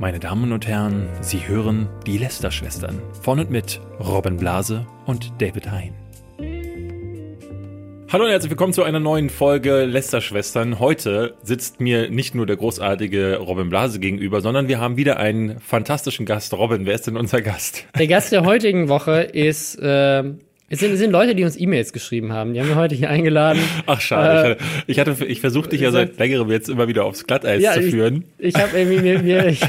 [0.00, 5.72] Meine Damen und Herren, Sie hören die Lester-Schwestern von und mit Robin Blase und David
[5.72, 5.92] Hein.
[8.08, 10.78] Hallo und herzlich willkommen zu einer neuen Folge Lester-Schwestern.
[10.78, 15.58] Heute sitzt mir nicht nur der großartige Robin Blase gegenüber, sondern wir haben wieder einen
[15.58, 16.54] fantastischen Gast.
[16.54, 17.84] Robin, wer ist denn unser Gast?
[17.98, 20.22] Der Gast der heutigen Woche ist äh,
[20.70, 22.52] es sind, es sind Leute, die uns E-Mails geschrieben haben.
[22.52, 23.58] Die haben wir heute hier eingeladen.
[23.86, 24.52] Ach schade.
[24.52, 24.56] Äh,
[24.86, 27.82] ich hatte, ich versuchte dich ja seit längerem jetzt immer wieder aufs Glatteis ja, zu
[27.84, 28.24] führen.
[28.36, 29.62] Ich, ich habe irgendwie mir, mir ich,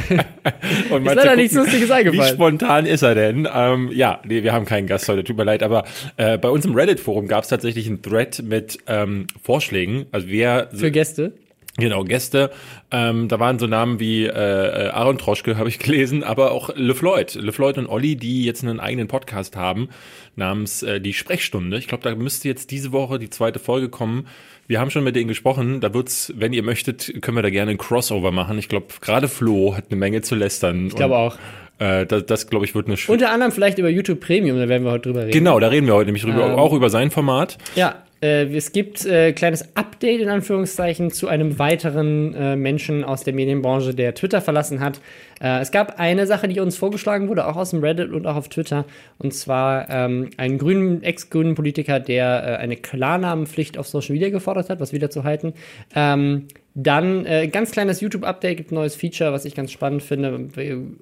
[0.90, 2.30] Und ist leider nichts Lustiges eingefallen.
[2.30, 3.48] Wie spontan ist er denn?
[3.54, 5.24] Ähm, ja, nee, wir haben keinen Gast heute.
[5.24, 5.86] Tut mir leid, aber
[6.18, 10.08] äh, bei uns im Reddit-Forum gab es tatsächlich einen Thread mit ähm, Vorschlägen.
[10.12, 11.32] Also wer für Gäste.
[11.80, 12.52] Genau, Gäste.
[12.92, 16.70] Ähm, da waren so Namen wie äh, äh Aaron Troschke, habe ich gelesen, aber auch
[16.76, 17.36] LeFloid.
[17.36, 19.90] LeFloid und Olli, die jetzt einen eigenen Podcast haben,
[20.36, 21.78] namens äh, Die Sprechstunde.
[21.78, 24.28] Ich glaube, da müsste jetzt diese Woche die zweite Folge kommen.
[24.68, 25.82] Wir haben schon mit denen gesprochen.
[25.82, 28.60] Da wird's, wenn ihr möchtet, können wir da gerne ein Crossover machen.
[28.60, 30.88] Ich glaube, gerade Flo hat eine Menge zu lästern.
[30.88, 31.38] Ich glaube auch.
[31.80, 33.14] Äh, das, das glaube ich, wird eine schöne.
[33.14, 35.32] Unter anderem vielleicht über YouTube Premium, da werden wir heute drüber reden.
[35.32, 37.58] Genau, da reden wir heute nämlich drüber, ähm, auch über sein Format.
[37.76, 43.24] Ja, äh, es gibt äh, kleines Update in Anführungszeichen zu einem weiteren äh, Menschen aus
[43.24, 45.00] der Medienbranche, der Twitter verlassen hat.
[45.42, 48.36] Äh, es gab eine Sache, die uns vorgeschlagen wurde, auch aus dem Reddit und auch
[48.36, 48.86] auf Twitter,
[49.18, 54.70] und zwar ähm, einen grünen, ex-grünen Politiker, der äh, eine Klarnamenpflicht auf Social Media gefordert
[54.70, 55.54] hat, was wiederzuhalten.
[55.96, 60.50] Ähm, dann äh, ganz kleines YouTube-Update, gibt ein neues Feature, was ich ganz spannend finde.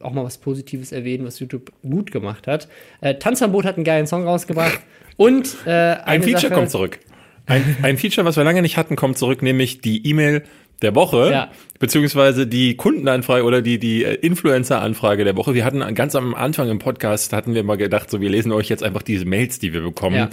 [0.01, 2.67] Auch mal was Positives erwähnen, was YouTube gut gemacht hat.
[3.01, 4.79] Äh, Tanzverbot hat einen geilen Song rausgebracht.
[5.17, 5.71] Und äh,
[6.05, 6.99] ein Feature Sache, kommt zurück.
[7.47, 10.43] Ein, ein Feature, was wir lange nicht hatten, kommt zurück, nämlich die E-Mail
[10.81, 11.51] der Woche, ja.
[11.79, 15.53] beziehungsweise die Kundenanfrage oder die, die Influencer-Anfrage der Woche.
[15.53, 18.69] Wir hatten ganz am Anfang im Podcast, hatten wir mal gedacht, so wir lesen euch
[18.69, 20.15] jetzt einfach diese Mails, die wir bekommen.
[20.15, 20.29] Ja.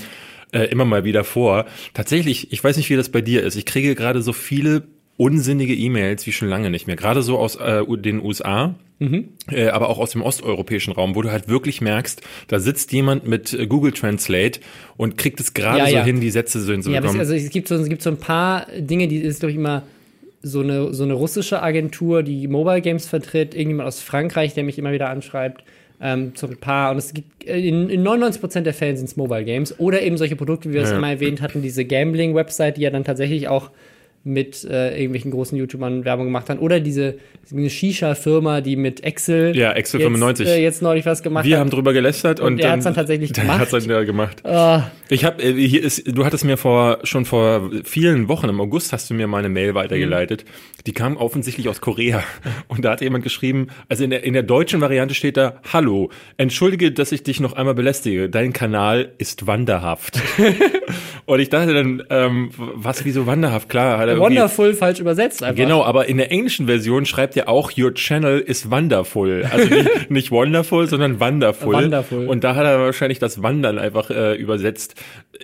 [0.53, 1.65] Äh, immer mal wieder vor.
[1.95, 3.57] Tatsächlich, ich weiß nicht, wie das bei dir ist.
[3.57, 4.83] Ich kriege gerade so viele
[5.17, 6.97] unsinnige E-Mails wie schon lange nicht mehr.
[6.97, 9.29] Gerade so aus äh, den USA, mhm.
[9.51, 13.27] äh, aber auch aus dem osteuropäischen Raum, wo du halt wirklich merkst, da sitzt jemand
[13.27, 14.61] mit äh, Google Translate
[14.97, 16.05] und kriegt es gerade ja, so ja.
[16.05, 17.15] hin, die Sätze so hinzubekommen.
[17.15, 19.57] Ja, also es gibt so, es gibt so ein paar Dinge, die ist, glaube ich,
[19.57, 19.85] immer
[20.43, 24.79] so eine, so eine russische Agentur, die Mobile Games vertritt, irgendjemand aus Frankreich, der mich
[24.79, 25.65] immer wieder anschreibt.
[26.01, 29.17] Ähm, so ein paar, und es gibt äh, in, in 99% der Fälle sind es
[29.17, 30.99] Mobile Games oder eben solche Produkte, wie wir es ja.
[30.99, 33.71] immer erwähnt hatten, diese Gambling-Website, die ja dann tatsächlich auch
[34.25, 36.59] mit äh, irgendwelchen großen YouTubern Werbung gemacht haben.
[36.59, 37.17] Oder diese
[37.53, 40.49] eine Shisha-Firma, die mit Excel, ja, Excel jetzt, 95.
[40.49, 41.61] Äh, jetzt neulich was gemacht Wir hat.
[41.61, 43.59] haben drüber gelästert und, und er hat es dann tatsächlich gemacht.
[43.59, 44.43] Hat es dann gemacht.
[44.45, 44.81] Oh.
[45.11, 48.95] Ich habe, äh, hier ist, du hattest mir vor schon vor vielen Wochen im August
[48.95, 50.45] hast du mir meine Mail weitergeleitet.
[50.45, 50.85] Mhm.
[50.87, 52.23] Die kam offensichtlich aus Korea
[52.69, 56.11] und da hat jemand geschrieben, also in der in der deutschen Variante steht da: Hallo,
[56.39, 58.31] entschuldige, dass ich dich noch einmal belästige.
[58.31, 60.19] Dein Kanal ist wanderhaft.
[61.27, 63.69] und ich dachte dann, ähm, was wieso wanderhaft?
[63.69, 65.57] Klar, hat er Wonderful falsch übersetzt einfach.
[65.57, 69.45] Genau, aber in der englischen Version schreibt er auch, your channel is wonderful.
[69.51, 71.75] Also nicht, nicht wonderful, sondern wonderful.
[71.75, 72.27] wonderful.
[72.27, 74.95] Und da hat er wahrscheinlich das Wandern einfach äh, übersetzt.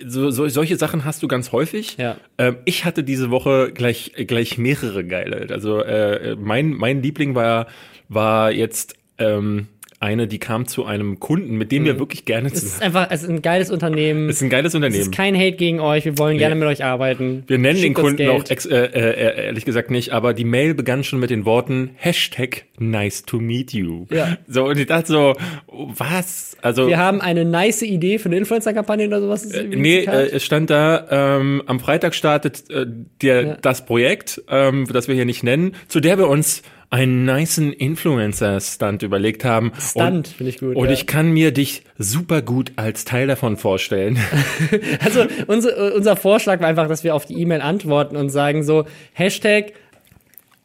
[0.05, 1.97] So, so, solche Sachen hast du ganz häufig.
[1.97, 2.17] Ja.
[2.37, 5.47] Ähm, ich hatte diese Woche gleich, gleich mehrere geile.
[5.51, 7.67] Also äh, mein, mein Liebling war,
[8.09, 9.67] war jetzt ähm,
[10.01, 11.99] eine, die kam zu einem Kunden, mit dem wir mhm.
[11.99, 14.29] wirklich gerne Es ist einfach, es ist ein geiles Unternehmen.
[14.29, 14.99] Es ist ein geiles Unternehmen.
[14.99, 16.05] Es ist kein Hate gegen euch.
[16.05, 16.39] Wir wollen nee.
[16.39, 17.43] gerne mit euch arbeiten.
[17.45, 20.73] Wir nennen Schickt den Kunden auch ex, äh, äh, ehrlich gesagt nicht, aber die Mail
[20.73, 24.07] begann schon mit den Worten Hashtag nice to meet you.
[24.09, 24.37] Ja.
[24.47, 25.35] So, und ich dachte so,
[25.67, 26.57] was?
[26.63, 26.87] Also.
[26.87, 29.45] Wir haben eine nice Idee für eine Influencer-Kampagne oder sowas.
[29.51, 32.87] Äh, nee, äh, es stand da, ähm, am Freitag startet äh,
[33.21, 33.57] der, ja.
[33.61, 39.01] das Projekt, ähm, das wir hier nicht nennen, zu der wir uns einen niceen Influencer-Stunt
[39.01, 39.71] überlegt haben.
[39.79, 40.75] Stunt, finde ich gut.
[40.75, 40.91] Und ja.
[40.91, 44.19] ich kann mir dich super gut als Teil davon vorstellen.
[45.03, 48.85] also unser, unser Vorschlag war einfach, dass wir auf die E-Mail antworten und sagen so,
[49.13, 49.71] Hashtag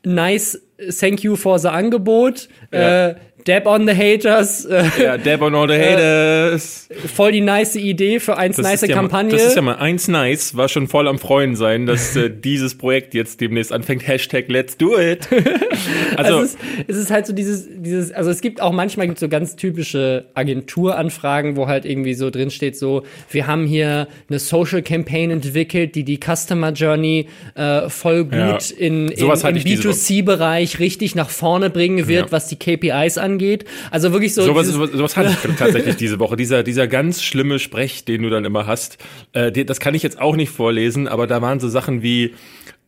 [0.03, 0.61] nice,
[0.99, 2.49] thank you for the Angebot.
[2.73, 3.09] Ja.
[3.11, 3.15] Äh,
[3.47, 4.67] Dab on the Haters.
[4.99, 6.89] Ja, Dab on all the äh, Haters.
[7.15, 9.31] Voll die nice Idee für eins nice ja Kampagne.
[9.31, 12.31] Mal, das ist ja mal eins nice, war schon voll am Freuen sein, dass äh,
[12.45, 14.07] dieses Projekt jetzt demnächst anfängt.
[14.07, 15.29] Hashtag let's do it.
[16.17, 16.59] also, also es, ist,
[16.89, 20.27] es ist halt so dieses, dieses, also es gibt auch manchmal gibt so ganz typische
[20.35, 25.95] Agenturanfragen, wo halt irgendwie so drin steht so, wir haben hier eine Social Campaign entwickelt,
[25.95, 28.59] die die Customer Journey äh, voll gut ja.
[28.79, 32.33] in, in, im B2C-Bereich richtig nach vorne bringen wird, ja.
[32.33, 33.65] was die KPIs angeht angeht.
[33.91, 34.43] Also wirklich so.
[34.43, 36.37] Sowas, sowas, sowas hatte ich tatsächlich diese Woche.
[36.37, 38.99] Dieser, dieser ganz schlimme Sprech, den du dann immer hast.
[39.33, 42.35] Äh, das kann ich jetzt auch nicht vorlesen, aber da waren so Sachen wie,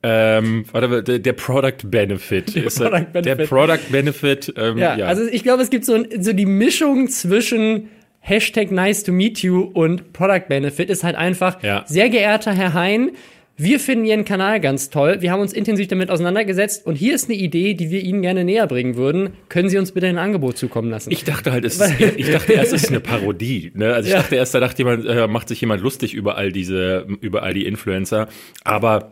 [0.02, 2.54] ähm, warte, der, der Product Benefit.
[2.54, 3.38] Der, ist, Product, Benefit.
[3.38, 4.54] der Product Benefit.
[4.56, 7.88] Ähm, ja, ja, also ich glaube, es gibt so, so die Mischung zwischen
[8.20, 11.84] Hashtag nice to meet you und Product Benefit ist halt einfach, ja.
[11.86, 13.12] sehr geehrter Herr Hein,
[13.58, 15.16] wir finden Ihren Kanal ganz toll.
[15.20, 18.44] Wir haben uns intensiv damit auseinandergesetzt und hier ist eine Idee, die wir Ihnen gerne
[18.44, 19.30] näher bringen würden.
[19.48, 21.10] Können Sie uns bitte ein Angebot zukommen lassen?
[21.10, 23.72] Ich dachte halt, es ist, ich dachte erst, es ist eine Parodie.
[23.74, 23.92] Ne?
[23.92, 24.20] Also ich ja.
[24.20, 27.52] dachte erst, da dachte jemand, äh, macht sich jemand lustig über all diese, über all
[27.52, 28.28] die Influencer.
[28.62, 29.10] Aber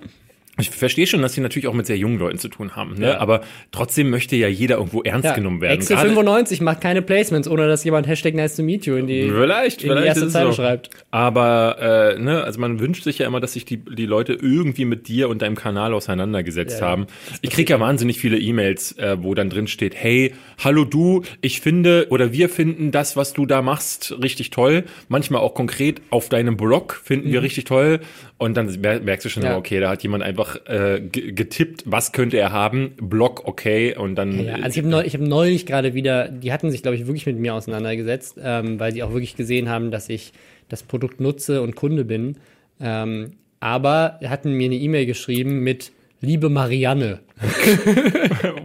[0.58, 3.08] ich verstehe schon, dass sie natürlich auch mit sehr jungen Leuten zu tun haben, ne?
[3.08, 3.18] Ja.
[3.18, 3.42] aber
[3.72, 5.34] trotzdem möchte ja jeder irgendwo ernst ja.
[5.34, 5.74] genommen werden.
[5.74, 9.28] Excel 95 macht keine Placements, ohne dass jemand Hashtag nice to meet you in die,
[9.28, 10.54] vielleicht, in vielleicht die erste Zeile so.
[10.54, 10.88] schreibt.
[11.10, 14.86] Aber äh, ne, also man wünscht sich ja immer, dass sich die, die Leute irgendwie
[14.86, 17.06] mit dir und deinem Kanal auseinandergesetzt ja, haben.
[17.42, 20.32] Ich kriege ja wahnsinnig viele E-Mails, äh, wo dann drin steht, hey,
[20.64, 24.84] hallo du, ich finde oder wir finden das, was du da machst, richtig toll.
[25.08, 27.32] Manchmal auch konkret auf deinem Blog finden mhm.
[27.32, 28.00] wir richtig toll.
[28.38, 29.56] Und dann merkst du schon, ja.
[29.56, 34.44] okay, da hat jemand einfach äh, getippt, was könnte er haben, Block, okay, und dann.
[34.44, 37.24] Ja, also ich habe neulich, hab neulich gerade wieder, die hatten sich, glaube ich, wirklich
[37.24, 40.34] mit mir auseinandergesetzt, ähm, weil die auch wirklich gesehen haben, dass ich
[40.68, 42.36] das Produkt nutze und Kunde bin.
[42.78, 45.92] Ähm, aber hatten mir eine E-Mail geschrieben mit
[46.26, 47.20] Liebe Marianne.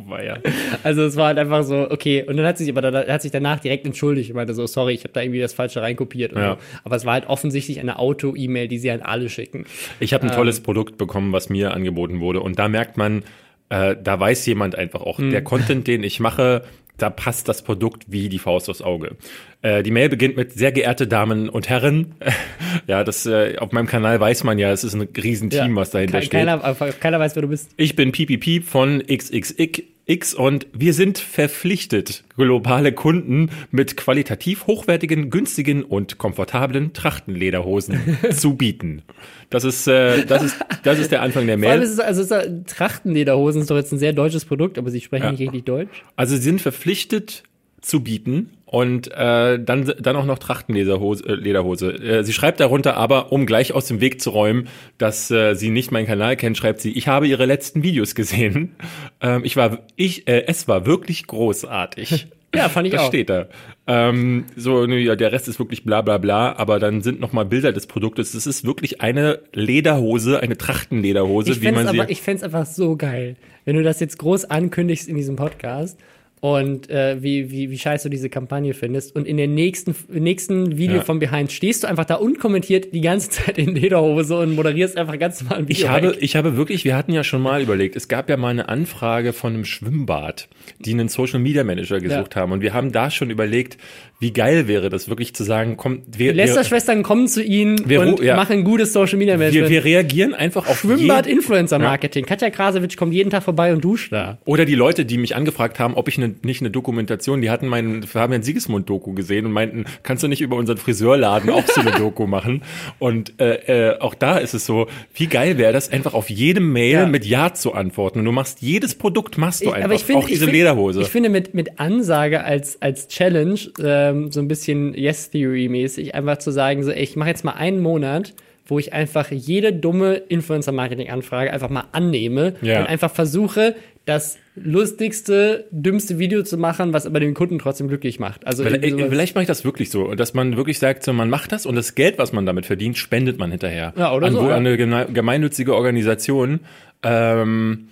[0.09, 0.37] oh, ja.
[0.81, 3.31] Also es war halt einfach so, okay, und dann hat sich aber da, hat sich
[3.31, 6.31] danach direkt entschuldigt und meinte so, sorry, ich habe da irgendwie das Falsche reinkopiert.
[6.31, 6.53] Ja.
[6.53, 6.57] So.
[6.83, 9.65] Aber es war halt offensichtlich eine Auto-E-Mail, die sie an alle schicken.
[9.99, 12.39] Ich habe ein ähm, tolles Produkt bekommen, was mir angeboten wurde.
[12.39, 13.23] Und da merkt man,
[13.69, 15.43] äh, da weiß jemand einfach auch, der hm.
[15.43, 16.63] Content, den ich mache,
[16.97, 19.15] da passt das Produkt wie die Faust aufs Auge.
[19.61, 22.15] Äh, die Mail beginnt mit sehr geehrte Damen und Herren.
[22.87, 25.91] ja, das äh, auf meinem Kanal weiß man ja, es ist ein Riesenteam, ja, was
[25.91, 26.39] dahinter ke steht.
[26.45, 27.71] Keiner, keiner weiß, wer du bist.
[27.77, 35.29] Ich bin PPP von XXX X und wir sind verpflichtet, globale Kunden mit qualitativ hochwertigen,
[35.29, 39.03] günstigen und komfortablen Trachtenlederhosen zu bieten.
[39.49, 41.69] Das ist, äh, das ist, das ist der Anfang der Mail.
[41.69, 44.91] Vor allem ist es, also ist, Trachtenlederhosen ist doch jetzt ein sehr deutsches Produkt, aber
[44.91, 45.31] sie sprechen ja.
[45.31, 46.03] nicht richtig Deutsch.
[46.15, 47.43] Also sie sind verpflichtet
[47.79, 51.27] zu bieten und äh, dann dann auch noch Trachtenlederhose.
[51.27, 51.91] Äh, Lederhose.
[51.91, 55.71] Äh, sie schreibt darunter aber, um gleich aus dem Weg zu räumen, dass äh, sie
[55.71, 58.75] nicht meinen Kanal kennt, schreibt sie: Ich habe ihre letzten Videos gesehen.
[59.23, 62.27] Ähm, ich war ich äh, es war wirklich großartig.
[62.53, 63.07] Ja, fand ich das auch.
[63.07, 63.47] steht da.
[63.87, 67.45] Ähm, so, ja, der Rest ist wirklich bla bla bla, aber dann sind noch mal
[67.45, 68.33] Bilder des Produktes.
[68.33, 71.97] Es ist wirklich eine Lederhose, eine Trachtenlederhose, ich wie man sie.
[71.97, 75.97] Aber, ich fände einfach so geil, wenn du das jetzt groß ankündigst in diesem Podcast
[76.41, 79.15] und äh, wie, wie, wie scheiße du diese Kampagne findest.
[79.15, 81.03] Und in der nächsten, nächsten Video ja.
[81.03, 85.19] von Behind stehst du einfach da unkommentiert die ganze Zeit in Lederhose und moderierst einfach
[85.19, 85.85] ganz normal ein Video.
[85.85, 88.49] Ich habe, ich habe wirklich, wir hatten ja schon mal überlegt, es gab ja mal
[88.49, 90.49] eine Anfrage von einem Schwimmbad,
[90.79, 92.41] die einen Social Media Manager gesucht ja.
[92.41, 92.51] haben.
[92.53, 93.77] Und wir haben da schon überlegt,
[94.19, 96.33] wie geil wäre das wirklich zu sagen, komm, wir.
[96.33, 98.35] Lester-Schwestern kommen zu ihnen wir, und ja.
[98.35, 99.69] machen gutes Social Media Management.
[99.69, 102.25] Wir, wir reagieren einfach auf Schwimmbad-Influencer-Marketing.
[102.25, 104.39] Katja Krasowitsch kommt jeden Tag vorbei und duscht da.
[104.45, 107.67] Oder die Leute, die mich angefragt haben, ob ich eine nicht eine Dokumentation, die hatten
[107.67, 111.91] meinen Fabian Siegesmund-Doku gesehen und meinten, kannst du nicht über unseren Friseurladen auch so eine
[111.91, 112.63] Doku machen?
[112.99, 116.59] Und äh, äh, auch da ist es so, wie geil wäre das, einfach auf jede
[116.59, 117.05] Mail ja.
[117.05, 118.19] mit Ja zu antworten.
[118.19, 119.99] Und du machst jedes Produkt, machst du ich, einfach.
[119.99, 121.01] Find, auch diese find, Lederhose.
[121.01, 126.51] Ich finde mit, mit Ansage als, als Challenge, ähm, so ein bisschen Yes-Theory-mäßig, einfach zu
[126.51, 128.33] sagen, so, ey, ich mache jetzt mal einen Monat
[128.71, 132.79] wo ich einfach jede dumme Influencer-Marketing-Anfrage einfach mal annehme ja.
[132.79, 133.75] und einfach versuche,
[134.05, 138.45] das lustigste, dümmste Video zu machen, was aber den Kunden trotzdem glücklich macht.
[138.45, 141.51] Also vielleicht, vielleicht mache ich das wirklich so, dass man wirklich sagt, so man macht
[141.51, 143.93] das und das Geld, was man damit verdient, spendet man hinterher.
[143.95, 144.41] Ja, oder an, so.
[144.41, 146.59] An eine gemeinnützige Organisation.
[147.03, 147.87] Ähm,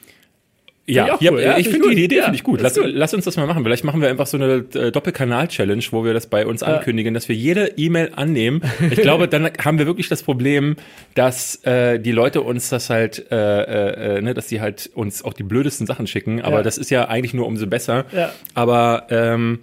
[0.94, 1.42] ja, ja, cool.
[1.42, 2.62] ja, ich finde die Idee ja, finde ich gut.
[2.62, 3.64] Lass, lass, uns das mal machen.
[3.64, 6.68] Vielleicht machen wir einfach so eine äh, Doppelkanal-Challenge, wo wir das bei uns ja.
[6.68, 8.62] ankündigen, dass wir jede E-Mail annehmen.
[8.92, 10.76] Ich glaube, dann haben wir wirklich das Problem,
[11.16, 15.24] dass äh, die Leute uns das halt, äh, äh, äh, ne, dass die halt uns
[15.24, 16.42] auch die blödesten Sachen schicken.
[16.42, 18.06] Aber das ist ja eigentlich nur umso besser.
[18.12, 18.34] Ja.
[18.54, 19.60] Aber ähm,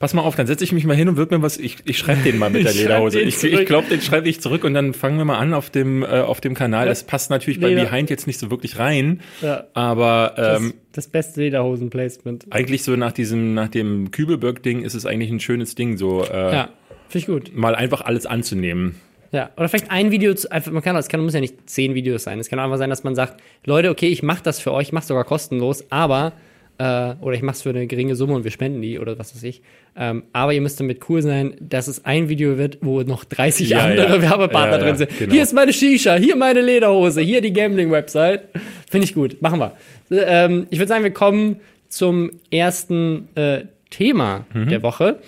[0.00, 1.98] pass mal auf, dann setze ich mich mal hin und würde mir was, ich, ich
[1.98, 3.20] schreibe den mal mit der Lederhose.
[3.20, 6.02] Ich, ich glaube, den schreibe ich zurück und dann fangen wir mal an auf dem,
[6.02, 6.86] äh, auf dem Kanal.
[6.86, 7.84] Das passt natürlich Leder.
[7.84, 9.64] bei Behind jetzt nicht so wirklich rein, ja.
[9.74, 12.46] aber ähm, das, das beste Lederhosen-Placement.
[12.50, 16.54] Eigentlich so nach diesem, nach dem Kübelberg-Ding ist es eigentlich ein schönes Ding, so äh,
[16.54, 16.68] ja,
[17.08, 17.54] finde ich gut.
[17.54, 18.96] Mal einfach alles anzunehmen.
[19.32, 21.94] Ja, oder vielleicht ein Video, zu, einfach, man kann, es kann, muss ja nicht zehn
[21.94, 22.40] Videos sein.
[22.40, 24.92] Es kann einfach sein, dass man sagt, Leute, okay, ich mache das für euch, ich
[24.92, 26.32] mache sogar kostenlos, aber
[26.80, 29.34] äh, oder ich mache es für eine geringe Summe und wir spenden die oder was
[29.34, 29.60] weiß ich.
[29.96, 33.68] Ähm, aber ihr müsst damit cool sein, dass es ein Video wird, wo noch 30
[33.68, 34.22] ja, andere ja.
[34.22, 35.10] Werbepartner ja, drin sind.
[35.18, 35.32] Genau.
[35.32, 38.48] Hier ist meine Shisha, hier meine Lederhose, hier die Gambling-Website.
[38.90, 39.42] Finde ich gut.
[39.42, 39.74] Machen wir.
[40.10, 44.68] Ähm, ich würde sagen, wir kommen zum ersten äh, Thema mhm.
[44.70, 45.18] der Woche.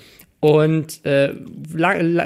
[0.41, 1.35] Und äh,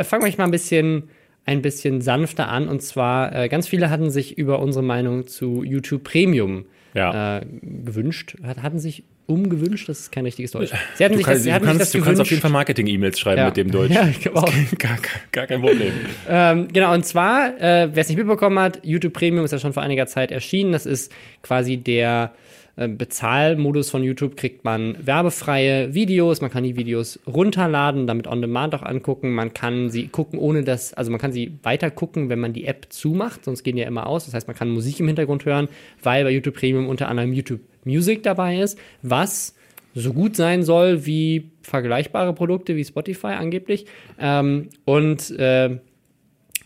[0.04, 1.10] fangen wir mal ein bisschen
[1.46, 2.68] ein bisschen sanfter an.
[2.68, 6.64] Und zwar, äh, ganz viele hatten sich über unsere Meinung zu YouTube Premium
[6.94, 7.38] ja.
[7.38, 8.36] äh, gewünscht.
[8.60, 10.70] hatten sich umgewünscht, das ist kein richtiges Deutsch.
[10.94, 12.42] Sie hatten du sich kann, das, sie hatten kannst, sich das du kannst auf jeden
[12.42, 13.46] Fall Marketing-E-Mails schreiben ja.
[13.46, 13.92] mit dem Deutsch.
[13.92, 14.48] Ja, ich auch.
[14.78, 14.98] Gar,
[15.32, 15.92] gar, kein Problem.
[16.28, 19.72] ähm, genau, und zwar, äh, wer es nicht mitbekommen hat, YouTube Premium ist ja schon
[19.72, 20.72] vor einiger Zeit erschienen.
[20.72, 22.32] Das ist quasi der
[22.76, 28.74] Bezahlmodus von YouTube kriegt man werbefreie Videos, man kann die Videos runterladen, damit on demand
[28.74, 32.38] auch angucken, man kann sie gucken, ohne dass, also man kann sie weiter gucken, wenn
[32.38, 34.26] man die App zumacht, sonst gehen die ja immer aus.
[34.26, 35.68] Das heißt, man kann Musik im Hintergrund hören,
[36.02, 39.54] weil bei YouTube Premium unter anderem YouTube Music dabei ist, was
[39.94, 43.86] so gut sein soll wie vergleichbare Produkte wie Spotify angeblich.
[44.20, 45.78] Ähm, und äh,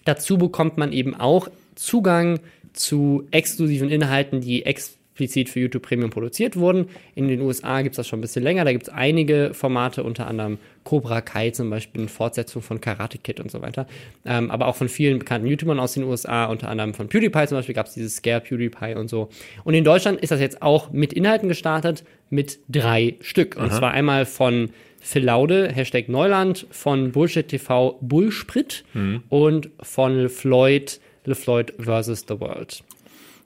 [0.04, 2.40] dazu bekommt man eben auch Zugang
[2.72, 6.86] zu exklusiven Inhalten, die ex explizit für YouTube Premium produziert wurden.
[7.14, 8.64] In den USA gibt es das schon ein bisschen länger.
[8.64, 13.18] Da gibt es einige Formate, unter anderem Cobra Kai zum Beispiel, eine Fortsetzung von Karate
[13.18, 13.86] Kid und so weiter.
[14.24, 17.58] Ähm, aber auch von vielen bekannten YouTubern aus den USA, unter anderem von PewDiePie zum
[17.58, 19.28] Beispiel gab es dieses Scare PewDiePie und so.
[19.64, 23.56] Und in Deutschland ist das jetzt auch mit Inhalten gestartet, mit drei Stück.
[23.56, 23.78] Und Aha.
[23.78, 29.22] zwar einmal von Phil Laude, Hashtag Neuland, von Bullshit TV Bullsprit mhm.
[29.28, 32.82] und von LeFloid, LeFloid versus The World.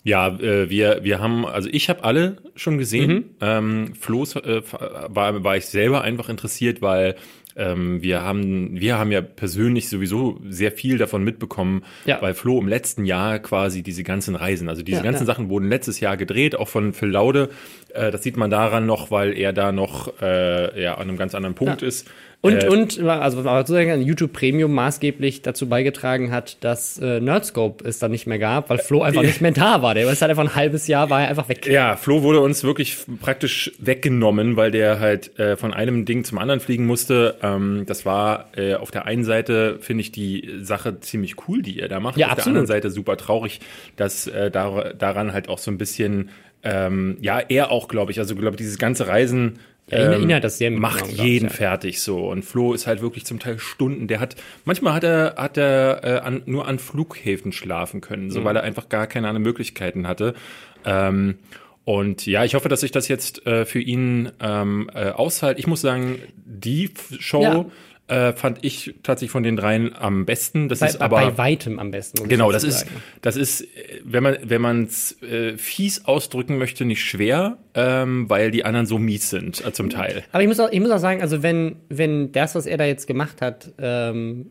[0.04, 3.10] Ja, äh, wir, wir haben, also ich habe alle schon gesehen.
[3.10, 3.24] Mhm.
[3.40, 4.62] Ähm, Flo's äh,
[5.08, 7.16] war, war ich selber einfach interessiert, weil
[7.56, 12.20] ähm, wir haben, wir haben ja persönlich sowieso sehr viel davon mitbekommen, ja.
[12.20, 15.26] weil Flo im letzten Jahr quasi diese ganzen Reisen, also diese ja, ganzen ja.
[15.26, 17.50] Sachen wurden letztes Jahr gedreht, auch von Phil Laude.
[17.94, 21.34] Äh, das sieht man daran noch, weil er da noch äh, ja, an einem ganz
[21.34, 22.10] anderen Punkt ist.
[22.44, 27.82] Und, äh, und also was sozusagen YouTube Premium maßgeblich dazu beigetragen hat, dass äh, Nerdscope
[27.88, 29.94] es dann nicht mehr gab, weil Flo einfach nicht da war.
[29.94, 31.66] Der ist halt einfach ein halbes Jahr, war er einfach weg.
[31.66, 36.36] Ja, Flo wurde uns wirklich praktisch weggenommen, weil der halt äh, von einem Ding zum
[36.36, 37.36] anderen fliegen musste.
[37.42, 41.80] Ähm, das war äh, auf der einen Seite, finde ich, die Sache ziemlich cool, die
[41.80, 42.18] er da macht.
[42.18, 42.44] Ja, auf absolut.
[42.44, 43.60] der anderen Seite super traurig,
[43.96, 46.28] dass äh, dar daran halt auch so ein bisschen
[46.64, 48.18] ähm, ja, er auch, glaube ich.
[48.18, 49.58] Also, glaube dieses ganze Reisen
[49.90, 51.54] ja, ähm, erinnert das sehr macht jeden ja.
[51.54, 54.08] fertig so und Flo ist halt wirklich zum Teil Stunden.
[54.08, 58.40] Der hat manchmal hat er hat er äh, an, nur an Flughäfen schlafen können, so
[58.40, 58.44] mhm.
[58.44, 60.34] weil er einfach gar keine anderen Möglichkeiten hatte.
[60.84, 61.38] Ähm,
[61.84, 65.58] und ja, ich hoffe, dass sich das jetzt äh, für ihn ähm, äh, aushält.
[65.58, 67.64] Ich muss sagen, die Show ja
[68.08, 70.68] äh, fand ich tatsächlich von den dreien am besten.
[70.68, 72.28] Das bei, ist aber bei weitem am besten.
[72.28, 72.86] Genau, das ist
[73.22, 73.66] das ist,
[74.04, 78.86] wenn man wenn man es äh, fies ausdrücken möchte, nicht schwer, ähm, weil die anderen
[78.86, 80.22] so mies sind äh, zum Teil.
[80.32, 82.84] Aber ich muss auch ich muss auch sagen, also wenn wenn das, was er da
[82.84, 84.50] jetzt gemacht hat, ähm,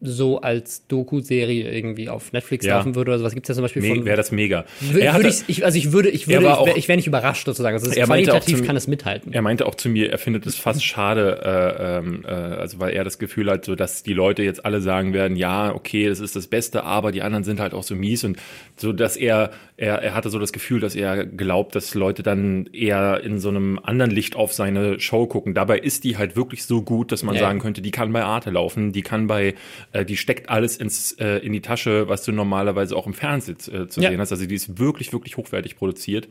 [0.00, 2.76] so als Doku-Serie irgendwie auf Netflix ja.
[2.76, 3.32] laufen würde oder sowas.
[3.32, 4.04] Gibt es ja zum Beispiel von.
[4.04, 4.66] Wäre das mega.
[4.80, 7.74] Würde ich, ich, also ich würde, ich würde, ich, wäre wär nicht überrascht sozusagen.
[7.74, 9.32] Also er qualitativ kann es mithalten.
[9.32, 12.92] Er meinte auch zu mir, er findet es fast schade, äh, ähm, äh, also weil
[12.94, 16.20] er das Gefühl hat, so dass die Leute jetzt alle sagen werden, ja, okay, das
[16.20, 18.38] ist das Beste, aber die anderen sind halt auch so mies und
[18.76, 22.66] so, dass er, er, er hatte so das Gefühl, dass er glaubt, dass Leute dann
[22.72, 25.54] eher in so einem anderen Licht auf seine Show gucken.
[25.54, 27.40] Dabei ist die halt wirklich so gut, dass man ja.
[27.40, 29.54] sagen könnte, die kann bei Arte laufen, die kann bei
[29.96, 33.56] äh, die steckt alles ins, äh, in die Tasche, was du normalerweise auch im Fernsehen
[33.72, 34.10] äh, zu ja.
[34.10, 34.32] sehen hast.
[34.32, 36.28] Also die ist wirklich, wirklich hochwertig produziert.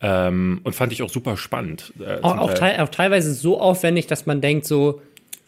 [0.00, 1.92] Ähm, und fand ich auch super spannend.
[1.98, 5.00] Äh, auch, auch, te auch, teilweise so aufwendig, dass man denkt so,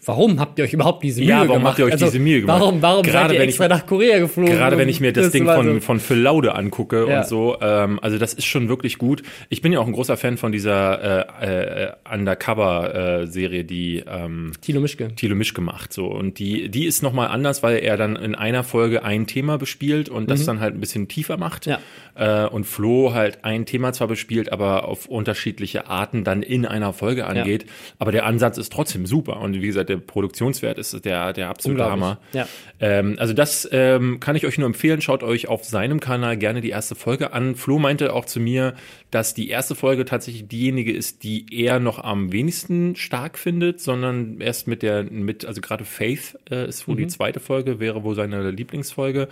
[0.05, 1.67] warum habt ihr euch überhaupt diese Mühe ja, warum gemacht?
[1.67, 2.61] habt ihr euch also, diese Mühe gemacht?
[2.61, 4.53] Warum, warum gerade seid ihr extra ich, nach Korea geflogen?
[4.53, 5.81] Gerade wenn ich mir das, das Ding von, so.
[5.81, 7.19] von Phil Laude angucke ja.
[7.19, 9.23] und so, ähm, also das ist schon wirklich gut.
[9.51, 14.53] Ich bin ja auch ein großer Fan von dieser äh, äh, Undercover-Serie, äh, die ähm,
[14.61, 15.15] Thilo Mischke.
[15.15, 15.93] Thilo Mischke macht.
[15.93, 16.07] So.
[16.07, 20.09] Und die, die ist nochmal anders, weil er dann in einer Folge ein Thema bespielt
[20.09, 20.47] und das mhm.
[20.47, 21.67] dann halt ein bisschen tiefer macht.
[21.67, 21.79] Ja.
[22.15, 26.93] Äh, und Flo halt ein Thema zwar bespielt, aber auf unterschiedliche Arten dann in einer
[26.93, 27.65] Folge angeht.
[27.65, 27.69] Ja.
[27.99, 29.41] Aber der Ansatz ist trotzdem super.
[29.41, 32.19] Und wie gesagt, der Produktionswert ist der, der absolute Hammer.
[32.33, 32.47] Ja.
[32.81, 35.01] Ähm, also das ähm, kann ich euch nur empfehlen.
[35.01, 37.57] Schaut euch auf seinem Kanal gerne die erste Folge an.
[37.57, 38.75] Flo meinte auch zu mir,
[39.11, 44.41] dass die erste Folge tatsächlich diejenige ist, die er noch am wenigsten stark findet, sondern
[44.41, 47.01] erst mit der, mit, also gerade Faith äh, ist wohl mhm.
[47.01, 49.29] die zweite Folge, wäre wohl seine Lieblingsfolge.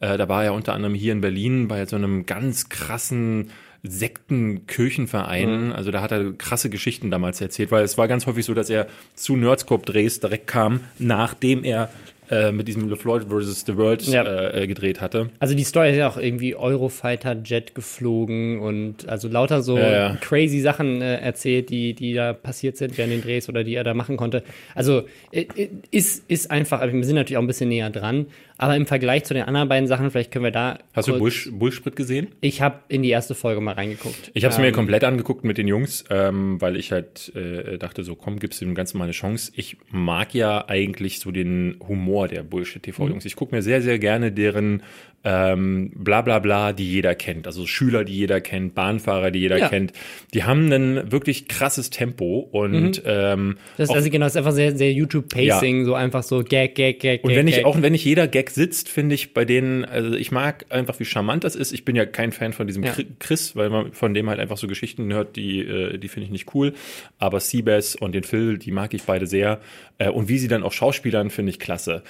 [0.00, 3.50] Äh, da war er unter anderem hier in Berlin bei so einem ganz krassen
[3.82, 5.66] Sektenkirchenvereinen.
[5.66, 5.72] Mhm.
[5.72, 8.70] Also da hat er krasse Geschichten damals erzählt, weil es war ganz häufig so, dass
[8.70, 11.90] er zu Nerdscope-Drehs direkt kam, nachdem er
[12.32, 13.64] äh, mit diesem LeFloid vs.
[13.66, 14.54] The World ja.
[14.54, 15.30] äh, gedreht hatte.
[15.38, 19.90] Also die Story ist ja auch irgendwie Eurofighter Jet geflogen und also lauter so ja,
[19.90, 20.16] ja.
[20.20, 23.84] crazy Sachen äh, erzählt, die, die da passiert sind während den Drehs oder die er
[23.84, 24.44] da machen konnte.
[24.74, 28.26] Also äh, äh, ist, ist einfach, wir sind natürlich auch ein bisschen näher dran,
[28.62, 30.78] aber im Vergleich zu den anderen beiden Sachen, vielleicht können wir da.
[30.92, 32.28] Hast du Bull, Bullsprit gesehen?
[32.40, 34.30] Ich habe in die erste Folge mal reingeguckt.
[34.34, 37.76] Ich habe es ähm, mir komplett angeguckt mit den Jungs, ähm, weil ich halt äh,
[37.76, 39.50] dachte, so komm, gibst du dem Ganzen mal eine Chance.
[39.56, 43.24] Ich mag ja eigentlich so den Humor der Bullshit-TV-Jungs.
[43.24, 43.26] Mhm.
[43.26, 44.84] Ich gucke mir sehr, sehr gerne deren
[45.24, 47.46] ähm, bla bla bla, die jeder kennt.
[47.46, 49.68] Also Schüler, die jeder kennt, Bahnfahrer, die jeder ja.
[49.68, 49.92] kennt.
[50.34, 53.02] Die haben ein wirklich krasses Tempo und mhm.
[53.06, 55.84] ähm, das ist also genau, das ist einfach sehr, sehr YouTube-Pacing, ja.
[55.84, 57.24] so einfach so Gag, Gag, Gag.
[57.24, 57.58] Und wenn Gag.
[57.58, 60.98] ich, auch wenn nicht jeder Gag sitzt, finde ich bei denen, also ich mag einfach,
[61.00, 61.72] wie charmant das ist.
[61.72, 62.94] Ich bin ja kein Fan von diesem ja.
[63.18, 66.30] Chris, weil man von dem halt einfach so Geschichten hört, die, äh, die finde ich
[66.30, 66.74] nicht cool.
[67.18, 69.60] Aber Seabass und den Phil, die mag ich beide sehr.
[69.98, 72.02] Äh, und wie sie dann auch Schauspielern, finde ich klasse.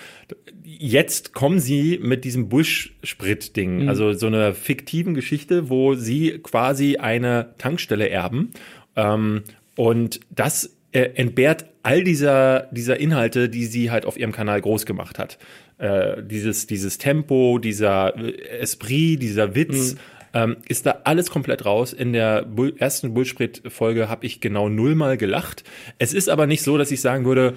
[0.65, 3.89] Jetzt kommen sie mit diesem Bush-Sprit-Ding, mhm.
[3.89, 8.51] also so einer fiktiven Geschichte, wo sie quasi eine Tankstelle erben.
[8.97, 9.43] Ähm,
[9.77, 14.87] und das äh, entbehrt all dieser, dieser Inhalte, die sie halt auf ihrem Kanal groß
[14.87, 15.39] gemacht hat.
[15.79, 18.15] Äh, dieses, dieses Tempo, dieser
[18.61, 19.99] Esprit, dieser Witz, mhm.
[20.35, 21.93] ähm, ist da alles komplett raus.
[21.93, 25.65] In der Bull ersten Bullsprit-Folge habe ich genau nullmal gelacht.
[25.99, 27.55] Es ist aber nicht so, dass ich sagen würde,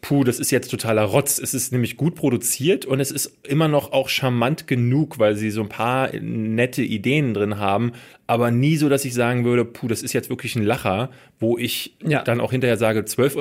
[0.00, 1.38] puh, das ist jetzt totaler Rotz.
[1.38, 5.50] Es ist nämlich gut produziert und es ist immer noch auch charmant genug, weil sie
[5.50, 7.92] so ein paar nette Ideen drin haben,
[8.28, 11.08] aber nie so, dass ich sagen würde, puh, das ist jetzt wirklich ein Lacher,
[11.40, 12.22] wo ich ja.
[12.22, 13.38] dann auch hinterher sage, 12,99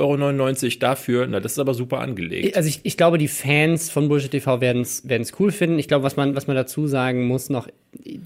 [0.66, 2.56] Euro dafür, na, das ist aber super angelegt.
[2.56, 5.78] Also ich, ich glaube, die Fans von Bullshit TV werden es cool finden.
[5.78, 7.68] Ich glaube, was man, was man dazu sagen muss noch,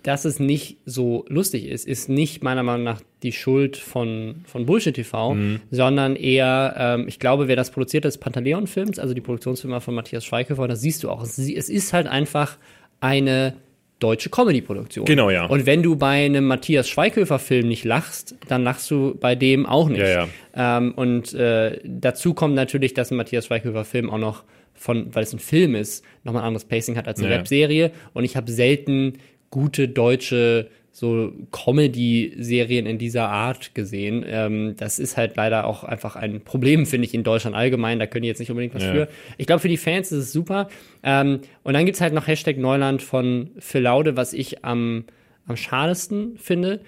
[0.04, 4.68] dass es nicht so lustig ist, ist nicht meiner Meinung nach die Schuld von, von
[4.68, 5.62] Bullshit TV, mhm.
[5.72, 9.96] sondern eher, ähm, ich glaube, wer das produziert, ist Pantaleon Films, also die Produktionsfirma von
[9.96, 11.24] Matthias Schweighöfer, das siehst du auch.
[11.24, 12.58] Es ist halt einfach
[13.00, 13.56] eine
[14.02, 15.06] deutsche Comedy-Produktion.
[15.06, 15.46] Genau, ja.
[15.46, 19.88] Und wenn du bei einem Matthias Schweighöfer-Film nicht lachst, dann lachst du bei dem auch
[19.90, 20.02] nicht.
[20.02, 20.78] Ja, ja.
[20.78, 24.44] Ähm, und äh, dazu kommt natürlich, dass ein Matthias Schweighöfer-Film auch noch
[24.74, 27.92] von, weil es ein Film ist, nochmal ein anderes Pacing hat als eine ja, Webserie.
[28.14, 29.14] Und ich habe selten
[29.52, 34.26] gute deutsche so Comedy-Serien in dieser Art gesehen.
[34.28, 37.98] Ähm, das ist halt leider auch einfach ein Problem, finde ich, in Deutschland allgemein.
[37.98, 38.92] Da können die jetzt nicht unbedingt was ja.
[38.92, 39.08] für.
[39.38, 40.68] Ich glaube, für die Fans ist es super.
[41.02, 45.06] Ähm, und dann gibt's halt noch Hashtag Neuland von Phil Laude, was ich am,
[45.48, 46.82] am schadesten finde.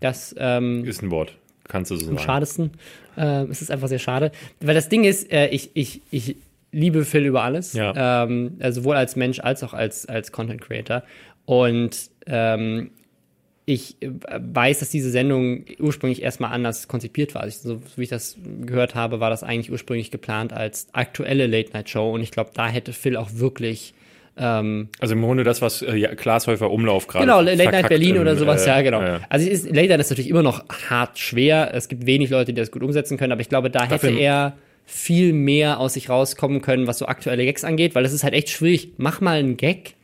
[0.00, 1.36] Das ähm, ist ein Wort.
[1.68, 2.16] Kannst du so sagen.
[2.16, 2.70] Am schadesten.
[3.16, 4.32] Äh, es ist einfach sehr schade.
[4.60, 6.36] Weil das Ding ist, äh, ich, ich, ich
[6.72, 7.74] liebe Phil über alles.
[7.74, 8.24] Ja.
[8.24, 11.02] Ähm, also sowohl als Mensch als auch als, als Content Creator.
[11.44, 12.90] Und ähm,
[13.72, 17.42] ich äh, weiß, dass diese Sendung ursprünglich erstmal anders konzipiert war.
[17.42, 22.12] Also, so wie ich das gehört habe, war das eigentlich ursprünglich geplant als aktuelle Late-Night-Show
[22.12, 23.94] und ich glaube, da hätte Phil auch wirklich
[24.36, 27.26] ähm, also im Grunde das, was äh, Glashäufer Umlauf gerade.
[27.26, 29.02] Genau, Late Night Berlin oder sowas, äh, ja, genau.
[29.02, 31.74] Äh, also ist, Late Night ist natürlich immer noch hart schwer.
[31.74, 34.54] Es gibt wenig Leute, die das gut umsetzen können, aber ich glaube, da hätte er
[34.86, 38.34] viel mehr aus sich rauskommen können, was so aktuelle Gags angeht, weil das ist halt
[38.34, 38.92] echt schwierig.
[38.96, 39.94] Mach mal einen Gag,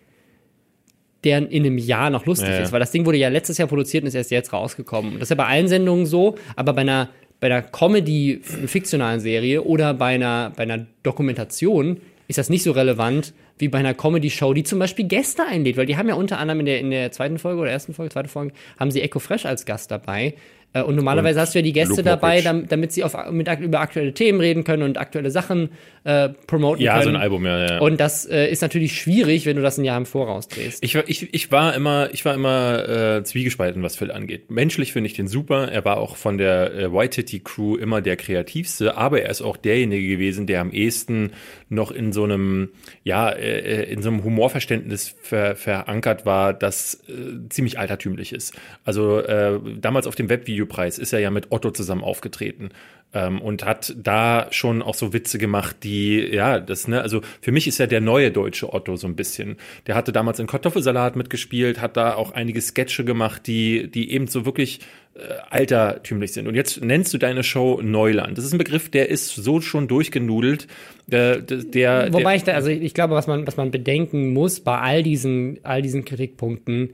[1.24, 3.68] der in einem Jahr noch lustig ja, ist, weil das Ding wurde ja letztes Jahr
[3.68, 5.14] produziert und ist erst jetzt rausgekommen.
[5.14, 9.62] Das ist ja bei allen Sendungen so, aber bei einer bei einer Comedy fiktionalen Serie
[9.62, 14.52] oder bei einer bei einer Dokumentation ist das nicht so relevant wie bei einer Comedy-Show,
[14.52, 17.12] die zum Beispiel Gäste einlädt, weil die haben ja unter anderem in der, in der
[17.12, 20.34] zweiten Folge oder ersten Folge, zweite Folge, haben sie Echo Fresh als Gast dabei.
[20.76, 23.80] Äh, und normalerweise und hast du ja die Gäste dabei, damit, sie auf, mit, über
[23.80, 25.70] aktuelle Themen reden können und aktuelle Sachen
[26.04, 27.00] äh, promoten ja, können.
[27.00, 27.78] Ja, so ein Album, ja, ja.
[27.78, 30.82] Und das äh, ist natürlich schwierig, wenn du das ein Jahr im Voraus drehst.
[30.84, 34.50] Ich, ich, ich war immer, ich war immer äh, zwiegespalten, was Phil angeht.
[34.50, 35.70] Menschlich finde ich den super.
[35.70, 39.56] Er war auch von der äh, White Crew immer der kreativste, aber er ist auch
[39.56, 41.32] derjenige gewesen, der am ehesten
[41.68, 42.70] noch in so einem,
[43.02, 48.54] ja, äh, in so einem Humorverständnis ver, verankert war, das äh, ziemlich altertümlich ist.
[48.84, 50.28] Also äh, damals auf dem
[50.66, 52.70] Webvideopreis ist er ja mit Otto zusammen aufgetreten
[53.14, 57.52] ähm, und hat da schon auch so Witze gemacht, die, ja, das, ne, also für
[57.52, 59.56] mich ist er der neue deutsche Otto so ein bisschen.
[59.86, 64.26] Der hatte damals in Kartoffelsalat mitgespielt, hat da auch einige Sketche gemacht, die, die eben
[64.26, 64.80] so wirklich
[65.14, 66.48] äh, altertümlich sind.
[66.48, 68.36] Und jetzt nennst du deine Show Neuland.
[68.36, 70.66] Das ist ein Begriff, der ist so schon durchgenudelt.
[71.06, 74.76] Der, der, Wobei ich da, also ich glaube, was man, was man bedenken muss bei
[74.78, 76.90] all diesen, all diesen Kritikpunkten,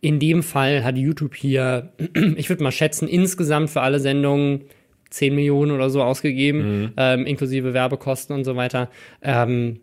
[0.00, 1.92] in dem Fall hat YouTube hier,
[2.36, 4.62] ich würde mal schätzen, insgesamt für alle Sendungen
[5.10, 6.92] 10 Millionen oder so ausgegeben, mhm.
[6.96, 8.90] ähm, inklusive Werbekosten und so weiter.
[9.22, 9.80] Ähm,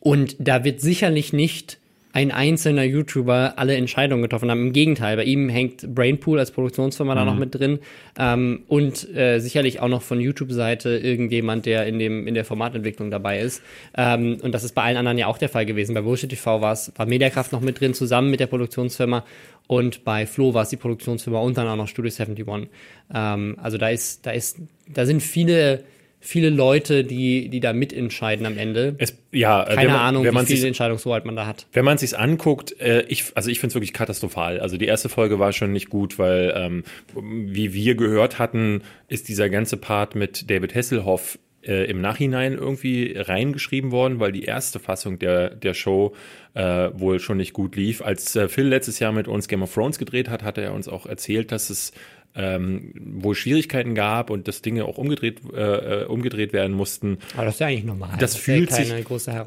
[0.00, 1.78] und da wird sicherlich nicht
[2.14, 4.68] ein einzelner YouTuber alle Entscheidungen getroffen haben.
[4.68, 7.18] Im Gegenteil, bei ihm hängt Brainpool als Produktionsfirma mhm.
[7.18, 7.80] da noch mit drin
[8.16, 13.10] ähm, und äh, sicherlich auch noch von YouTube-Seite irgendjemand, der in dem in der Formatentwicklung
[13.10, 13.62] dabei ist.
[13.96, 15.92] Ähm, und das ist bei allen anderen ja auch der Fall gewesen.
[15.92, 19.24] Bei Bullshit TV war es war Mediakraft noch mit drin zusammen mit der Produktionsfirma
[19.66, 22.70] und bei Flo war es die Produktionsfirma und dann auch noch Studio 71.
[23.12, 25.82] Ähm, also da ist da ist da sind viele
[26.24, 28.96] viele Leute, die, die da mitentscheiden am Ende.
[28.98, 31.66] Es, ja, äh, keine man, Ahnung, wie viel Entscheidungshoheit man da hat.
[31.72, 34.58] Wenn man sich's anguckt, äh, ich, also ich finde es wirklich katastrophal.
[34.58, 36.84] Also die erste Folge war schon nicht gut, weil ähm,
[37.14, 43.14] wie wir gehört hatten, ist dieser ganze Part mit David Hasselhoff äh, im Nachhinein irgendwie
[43.16, 46.14] reingeschrieben worden, weil die erste Fassung der, der Show
[46.54, 48.02] äh, wohl schon nicht gut lief.
[48.02, 50.88] Als äh, Phil letztes Jahr mit uns Game of Thrones gedreht hat, hat er uns
[50.88, 51.92] auch erzählt, dass es
[52.36, 57.18] ähm, wohl Schwierigkeiten gab und dass Dinge auch umgedreht, äh, äh umgedreht werden mussten.
[57.34, 58.10] Aber das ist ja eigentlich normal.
[58.18, 58.92] Das, das fühlt sich,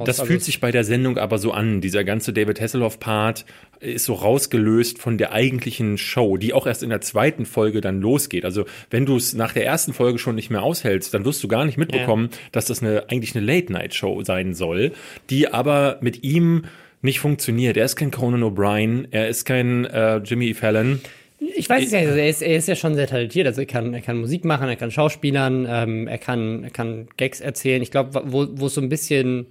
[0.06, 1.82] das fühlt sich bei der Sendung aber so an.
[1.82, 3.46] Dieser ganze David Hasselhoff-Part
[3.80, 8.02] ist so rausgelöst von der eigentlichen Show, die auch erst in der zweiten Folge dann
[8.02, 8.46] losgeht.
[8.46, 11.48] Also wenn du es nach der ersten Folge schon nicht mehr aushältst, dann wirst du
[11.48, 12.38] gar nicht mitbekommen, ja.
[12.54, 14.94] dass das eine eigentlich eine Late-Night-Show sein soll,
[15.30, 16.64] die aber mit ihm
[17.02, 17.78] nicht funktioniert.
[17.78, 21.00] Er ist kein Conan O'Brien, er ist kein äh, Jimmy Fallon.
[21.40, 23.46] Ich weiß es ja, also er ist, er ist ja schon sehr talentiert.
[23.46, 27.08] Also er kann, er kann Musik machen, er kann Schauspielern, ähm, er, kann, er kann
[27.18, 27.82] Gags erzählen.
[27.82, 29.48] Ich glaube, wo, wo es so ein bisschen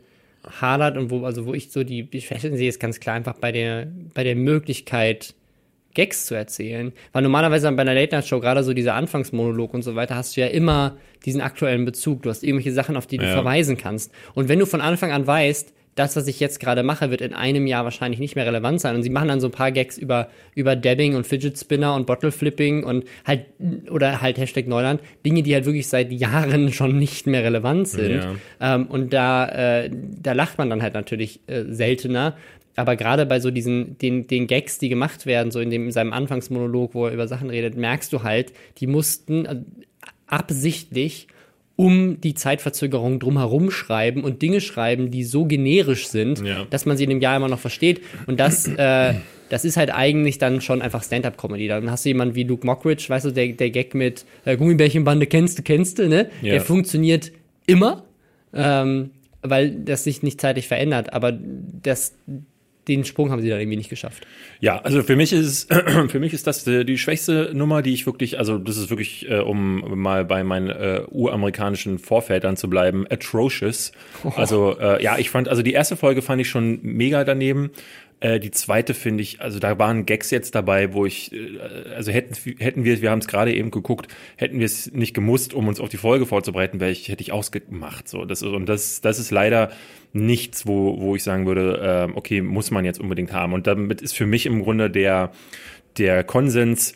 [0.61, 3.35] hadert und wo, also wo ich so die, die Schwächen sehe, ist ganz klar einfach
[3.35, 5.35] bei der, bei der Möglichkeit,
[5.95, 6.93] Gags zu erzählen.
[7.13, 10.49] Weil normalerweise bei einer Late-Night-Show, gerade so dieser Anfangsmonolog und so weiter, hast du ja
[10.49, 12.23] immer diesen aktuellen Bezug.
[12.23, 13.33] Du hast irgendwelche Sachen, auf die du ja.
[13.33, 14.13] verweisen kannst.
[14.35, 17.33] Und wenn du von Anfang an weißt, das, was ich jetzt gerade mache, wird in
[17.33, 18.95] einem Jahr wahrscheinlich nicht mehr relevant sein.
[18.95, 22.07] Und sie machen dann so ein paar Gags über, über Dabbing und Fidget Spinner und
[22.07, 23.47] Bottle Flipping und halt,
[23.91, 28.23] oder halt Hashtag Neuland, Dinge, die halt wirklich seit Jahren schon nicht mehr relevant sind.
[28.23, 28.75] Ja.
[28.75, 32.37] Ähm, und da, äh, da lacht man dann halt natürlich äh, seltener.
[32.77, 35.93] Aber gerade bei so diesen, den, den Gags, die gemacht werden, so in dem, in
[35.93, 39.57] seinem Anfangsmonolog, wo er über Sachen redet, merkst du halt, die mussten äh,
[40.27, 41.29] absichtlich
[41.77, 46.67] um die Zeitverzögerung drumherum schreiben und Dinge schreiben, die so generisch sind, ja.
[46.71, 48.01] dass man sie in einem Jahr immer noch versteht.
[48.27, 49.15] Und das, äh,
[49.51, 51.69] das ist halt eigentlich dann schon einfach Stand-up-Comedy.
[51.69, 55.27] Dann hast du jemanden wie Luke Mockridge, weißt du, der, der Gag mit äh, Gummibärchenbande
[55.27, 56.31] kennst du, kennst du, ne?
[56.41, 56.53] Ja.
[56.53, 57.31] Der funktioniert
[57.67, 58.05] immer,
[58.55, 59.11] ähm,
[59.43, 61.13] weil das sich nicht zeitlich verändert.
[61.13, 62.15] Aber das
[62.89, 64.27] den Sprung haben sie dann irgendwie nicht geschafft.
[64.61, 65.73] Ja, also für mich ist
[66.09, 69.29] für mich ist das die, die schwächste Nummer, die ich wirklich, also das ist wirklich,
[69.29, 73.93] äh, um mal bei meinen äh, uramerikanischen Vorvätern zu bleiben, atrocious.
[74.25, 74.33] Oh.
[74.37, 77.71] Also äh, ja, ich fand, also die erste Folge fand ich schon mega daneben.
[78.21, 81.59] Äh, die zweite finde ich, also da waren Gags jetzt dabei, wo ich, äh,
[81.95, 85.53] also hätten, hätten wir, wir haben es gerade eben geguckt, hätten wir es nicht gemusst,
[85.53, 88.09] um uns auf die Folge vorzubereiten, wäre ich, hätte ich ausgemacht.
[88.09, 89.71] So, das ist, und das, das ist leider
[90.15, 93.53] nichts, wo, wo ich sagen würde, äh, okay, muss man jetzt unbedingt haben.
[93.53, 95.33] Und damit ist für mich im Grunde der,
[95.99, 96.95] der Konsens,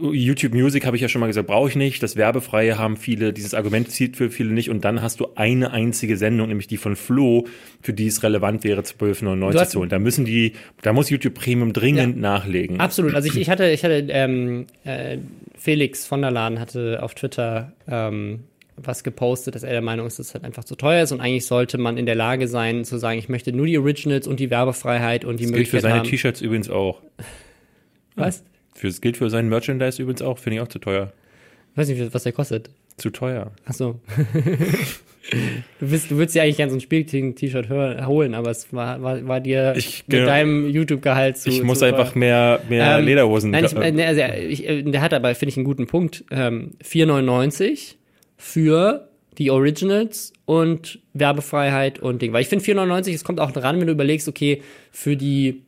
[0.00, 2.02] YouTube Music habe ich ja schon mal gesagt, brauche ich nicht.
[2.02, 4.70] Das Werbefreie haben viele, dieses Argument zieht für viele nicht.
[4.70, 7.46] Und dann hast du eine einzige Sendung, nämlich die von Flo,
[7.82, 9.90] für die es relevant wäre, 12,99 zu holen.
[9.90, 12.80] Da müssen die, da muss YouTube Premium dringend ja, nachlegen.
[12.80, 13.14] Absolut.
[13.14, 15.18] Also ich, ich hatte, ich hatte, ähm, äh,
[15.56, 18.44] Felix von der Laden hatte auf Twitter ähm,
[18.76, 21.20] was gepostet, dass er der Meinung ist, dass es halt einfach zu teuer ist und
[21.20, 24.40] eigentlich sollte man in der Lage sein, zu sagen, ich möchte nur die Originals und
[24.40, 25.82] die Werbefreiheit und die das Möglichkeit.
[25.82, 27.02] Gilt für seine T-Shirts übrigens auch.
[28.16, 28.42] Was?
[28.82, 31.12] Für, das gilt für sein Merchandise übrigens auch, finde ich auch zu teuer.
[31.70, 32.68] Ich weiß nicht, was der kostet.
[32.96, 33.52] Zu teuer.
[33.64, 34.00] Ach so.
[35.78, 39.24] du, bist, du würdest ja eigentlich gerne so ein Spiel-T-Shirt holen, aber es war, war,
[39.28, 41.50] war dir ich, mit genau, deinem YouTube-Gehalt zu.
[41.50, 43.52] Ich muss zu einfach mehr, mehr ähm, Lederhosen.
[43.52, 46.24] Nein, ich, ne, also, ich, äh, der hat aber, finde ich, einen guten Punkt.
[46.32, 47.94] Ähm, 4,99
[48.36, 52.32] für die Originals und Werbefreiheit und Ding.
[52.32, 55.62] Weil ich finde 4,99, es kommt auch dran, wenn du überlegst, okay, für die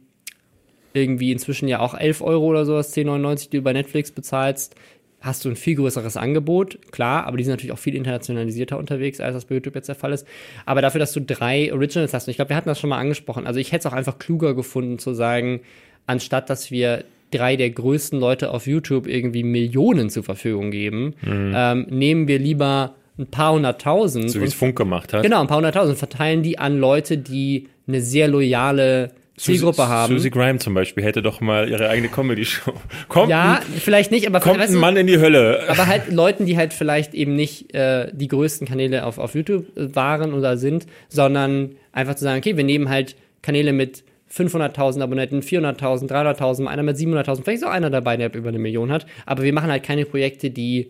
[0.95, 4.75] irgendwie inzwischen ja auch 11 Euro oder sowas, 10,99, die du bei Netflix bezahlst,
[5.21, 9.21] hast du ein viel größeres Angebot, klar, aber die sind natürlich auch viel internationalisierter unterwegs,
[9.21, 10.27] als das bei YouTube jetzt der Fall ist.
[10.67, 12.99] Aber dafür, dass du drei Originals hast, und ich glaube, wir hatten das schon mal
[12.99, 15.61] angesprochen, also ich hätte es auch einfach kluger gefunden zu sagen,
[16.07, 21.53] anstatt dass wir drei der größten Leute auf YouTube irgendwie Millionen zur Verfügung geben, mhm.
[21.57, 24.31] ähm, nehmen wir lieber ein paar hunderttausend.
[24.31, 25.23] So wie es Funk gemacht hat.
[25.23, 30.13] Genau, ein paar hunderttausend, verteilen die an Leute, die eine sehr loyale Zielgruppe Susie, haben.
[30.17, 32.73] Susie Grime zum Beispiel hätte doch mal ihre eigene Comedy-Show.
[33.09, 35.65] Kommt ja, vielleicht nicht, aber kommt ein Mann in die Hölle.
[35.69, 39.67] Aber halt Leuten, die halt vielleicht eben nicht äh, die größten Kanäle auf, auf YouTube
[39.75, 45.41] waren oder sind, sondern einfach zu sagen, okay, wir nehmen halt Kanäle mit 500.000 Abonnenten,
[45.41, 49.07] 400.000, 300.000, einer mit 700.000, vielleicht ist auch einer dabei, der über eine Million hat.
[49.27, 50.89] Aber wir machen halt keine Projekte, die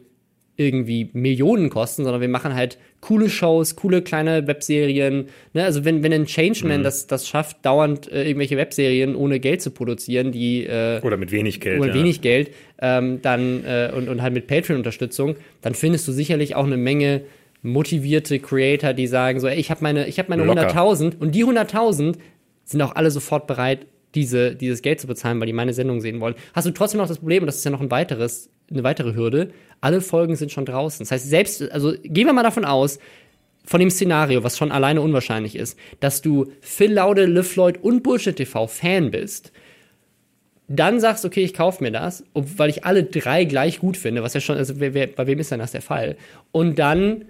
[0.57, 5.27] irgendwie Millionen kosten, sondern wir machen halt coole Shows, coole kleine Webserien.
[5.53, 5.64] Ne?
[5.64, 6.85] Also wenn, wenn ein Changeman mhm.
[6.85, 11.33] das, das schafft, dauernd äh, irgendwelche Webserien ohne Geld zu produzieren, die äh, oder mit
[11.33, 11.95] wenig Geld, oder ja.
[11.95, 16.67] wenig Geld, ähm, dann äh, und, und halt mit Patreon-Unterstützung, dann findest du sicherlich auch
[16.67, 17.23] eine Menge
[17.62, 21.45] motivierte Creator, die sagen so, ey, ich habe meine, ich habe meine 100.000 und die
[21.45, 22.17] 100.000
[22.64, 26.20] sind auch alle sofort bereit, diese, dieses Geld zu bezahlen, weil die meine Sendung sehen
[26.20, 26.35] wollen.
[26.55, 29.14] Hast du trotzdem noch das Problem, und das ist ja noch ein weiteres, eine weitere
[29.14, 29.50] Hürde,
[29.81, 31.05] alle Folgen sind schon draußen.
[31.05, 32.98] Das heißt, selbst, also gehen wir mal davon aus,
[33.64, 38.03] von dem Szenario, was schon alleine unwahrscheinlich ist, dass du Phil Laude, Liv Lloyd und
[38.03, 39.53] Bullshit TV Fan bist,
[40.68, 44.35] dann sagst, okay, ich kaufe mir das, weil ich alle drei gleich gut finde, was
[44.35, 46.16] ja schon, also wer, wer, bei wem ist denn das der Fall?
[46.53, 47.27] Und dann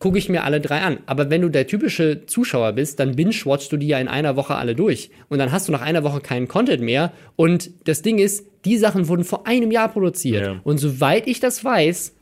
[0.00, 0.98] gucke ich mir alle drei an.
[1.06, 4.56] Aber wenn du der typische Zuschauer bist, dann binge-watchst du die ja in einer Woche
[4.56, 5.10] alle durch.
[5.28, 7.12] Und dann hast du nach einer Woche keinen Content mehr.
[7.36, 10.46] Und das Ding ist, die Sachen wurden vor einem Jahr produziert.
[10.46, 10.60] Ja.
[10.64, 12.14] Und soweit ich das weiß,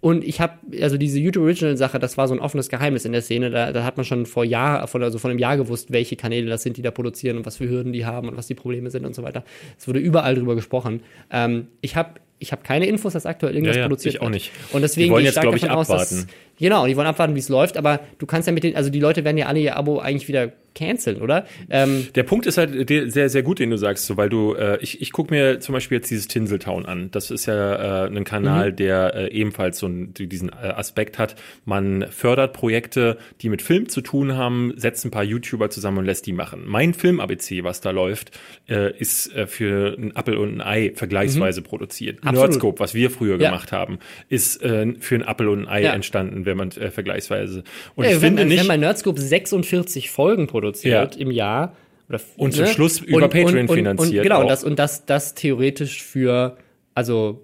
[0.00, 3.12] und ich habe, also diese YouTube Original Sache, das war so ein offenes Geheimnis in
[3.12, 3.48] der Szene.
[3.50, 6.46] Da, da hat man schon vor Jahr, vor, also vor einem Jahr gewusst, welche Kanäle
[6.46, 8.90] das sind, die da produzieren und was für Hürden die haben und was die Probleme
[8.90, 9.44] sind und so weiter.
[9.78, 11.00] Es wurde überall drüber gesprochen.
[11.30, 14.28] Ähm, ich habe ich habe keine Infos, dass aktuell irgendwas ja, ja, produziert ich auch
[14.28, 14.52] nicht.
[14.72, 15.92] Und deswegen die wollen jetzt, glaube ich, abwarten.
[15.92, 16.26] Aus, dass,
[16.58, 19.00] genau, die wollen abwarten, wie es läuft, aber du kannst ja mit den, also die
[19.00, 21.46] Leute werden ja alle ihr Abo eigentlich wieder canceln, oder?
[21.70, 24.78] Ähm, der Punkt ist halt sehr, sehr gut, den du sagst, so, weil du, äh,
[24.80, 27.10] ich, ich gucke mir zum Beispiel jetzt dieses Tinseltown an.
[27.12, 28.76] Das ist ja äh, ein Kanal, mhm.
[28.76, 31.36] der äh, ebenfalls so einen, diesen äh, Aspekt hat.
[31.64, 36.04] Man fördert Projekte, die mit Film zu tun haben, setzt ein paar YouTuber zusammen und
[36.04, 36.64] lässt die machen.
[36.66, 38.38] Mein Film-ABC, was da läuft,
[38.68, 41.64] äh, ist äh, für ein Apple und ein Ei vergleichsweise mhm.
[41.64, 42.18] produziert.
[42.22, 42.50] Absolut.
[42.50, 43.48] Nerdscope, was wir früher ja.
[43.48, 45.92] gemacht haben, ist für ein Apple und ein Ei ja.
[45.92, 47.64] entstanden, wenn man äh, vergleichsweise.
[47.94, 51.20] Und ja, ich finde man, nicht, wenn bei Nerdscope 46 Folgen produziert, produziert ja.
[51.20, 51.76] im Jahr.
[52.08, 52.64] Oder, und ne?
[52.64, 54.18] zum Schluss über und, Patreon und, finanziert.
[54.18, 56.56] Und, genau, und das, und das, das theoretisch für,
[56.94, 57.43] also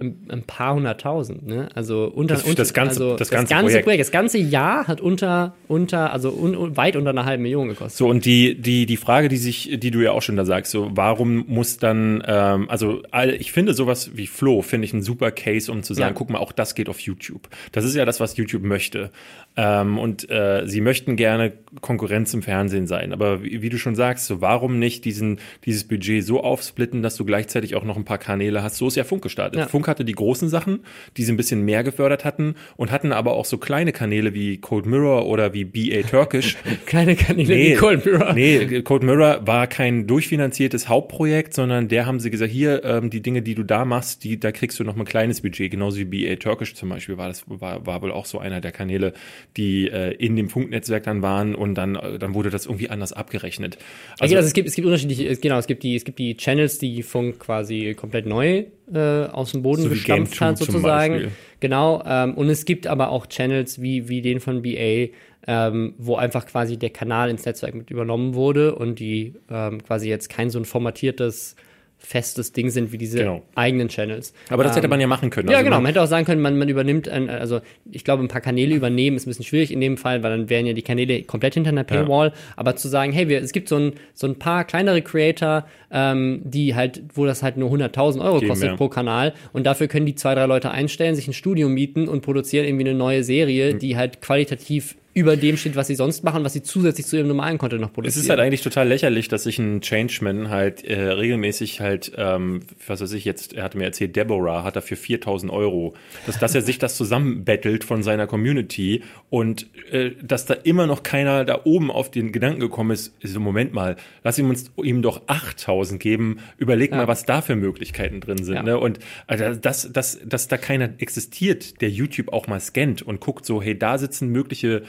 [0.00, 1.68] ein paar hunderttausend, ne?
[1.74, 3.84] Also unter, das, das ganze, also das ganze, das ganze Projekt.
[3.84, 4.00] Projekt.
[4.00, 7.98] Das ganze Jahr hat unter, unter, also un, weit unter einer halben Million gekostet.
[7.98, 10.72] So, und die, die, die Frage, die sich, die du ja auch schon da sagst,
[10.72, 13.02] so, warum muss dann, ähm, also
[13.38, 16.18] ich finde sowas wie Flo, finde ich ein super Case, um zu sagen, ja.
[16.18, 17.48] guck mal, auch das geht auf YouTube.
[17.72, 19.10] Das ist ja das, was YouTube möchte.
[19.56, 23.12] Ähm, und äh, sie möchten gerne Konkurrenz im Fernsehen sein.
[23.12, 27.16] Aber wie, wie, du schon sagst, so warum nicht diesen, dieses Budget so aufsplitten, dass
[27.16, 28.76] du gleichzeitig auch noch ein paar Kanäle hast?
[28.76, 29.60] So ist ja Funk gestartet.
[29.60, 29.66] Ja.
[29.66, 30.80] Funk hatte die großen Sachen,
[31.16, 34.58] die sie ein bisschen mehr gefördert hatten und hatten aber auch so kleine Kanäle wie
[34.58, 36.56] Cold Mirror oder wie BA Turkish.
[36.86, 38.32] kleine Kanäle nee, wie Cold Mirror.
[38.34, 43.20] Nee, Cold Mirror war kein durchfinanziertes Hauptprojekt, sondern der haben sie gesagt, hier, ähm, die
[43.20, 45.70] Dinge, die du da machst, die, da kriegst du noch mal ein kleines Budget.
[45.70, 48.72] Genauso wie BA Turkish zum Beispiel war das, war, war wohl auch so einer der
[48.72, 49.12] Kanäle,
[49.56, 53.12] die äh, in dem Funknetzwerk dann waren und dann, äh, dann wurde das irgendwie anders
[53.12, 53.78] abgerechnet.
[54.18, 56.78] Also, also es gibt, es gibt unterschiedliche, genau, es gibt die, es gibt die Channels,
[56.78, 61.32] die Funk quasi komplett neu äh, aus dem Boden so gestampft hat, sozusagen.
[61.60, 62.02] Genau.
[62.06, 65.08] Ähm, und es gibt aber auch Channels wie, wie den von BA,
[65.46, 70.08] ähm, wo einfach quasi der Kanal ins Netzwerk mit übernommen wurde und die ähm, quasi
[70.08, 71.56] jetzt kein so ein formatiertes
[72.00, 73.42] festes Ding sind wie diese genau.
[73.54, 74.32] eigenen Channels.
[74.48, 75.48] Aber das ähm, hätte man ja machen können.
[75.48, 75.76] Also ja, genau.
[75.76, 77.60] Man hätte auch sagen können, man, man übernimmt, ein, also
[77.90, 80.50] ich glaube, ein paar Kanäle übernehmen ist ein bisschen schwierig in dem Fall, weil dann
[80.50, 82.28] wären ja die Kanäle komplett hinter einer Paywall.
[82.28, 82.34] Ja.
[82.56, 86.40] Aber zu sagen, hey, wir, es gibt so ein, so ein paar kleinere Creator, ähm,
[86.44, 88.76] die halt, wo das halt nur 100.000 Euro Geben, kostet ja.
[88.76, 92.22] pro Kanal und dafür können die zwei, drei Leute einstellen, sich ein Studio mieten und
[92.22, 93.78] produzieren irgendwie eine neue Serie, mhm.
[93.78, 97.26] die halt qualitativ über dem steht, was sie sonst machen, was sie zusätzlich zu ihrem
[97.26, 98.18] normalen Content noch produzieren.
[98.18, 102.60] Es ist halt eigentlich total lächerlich, dass sich ein Changeman halt äh, regelmäßig halt, ähm,
[102.86, 105.94] was weiß ich jetzt, er hatte mir erzählt, Deborah hat dafür 4000 Euro,
[106.26, 111.02] dass, dass er sich das zusammenbettelt von seiner Community und äh, dass da immer noch
[111.02, 115.02] keiner da oben auf den Gedanken gekommen ist, so Moment mal, lass ihm uns ihm
[115.02, 116.98] doch 8000 geben, überleg ja.
[116.98, 118.54] mal, was da für Möglichkeiten drin sind.
[118.54, 118.62] Ja.
[118.62, 118.78] Ne?
[118.78, 123.44] Und also, dass, dass, dass da keiner existiert, der YouTube auch mal scannt und guckt
[123.44, 124.82] so, hey, da sitzen mögliche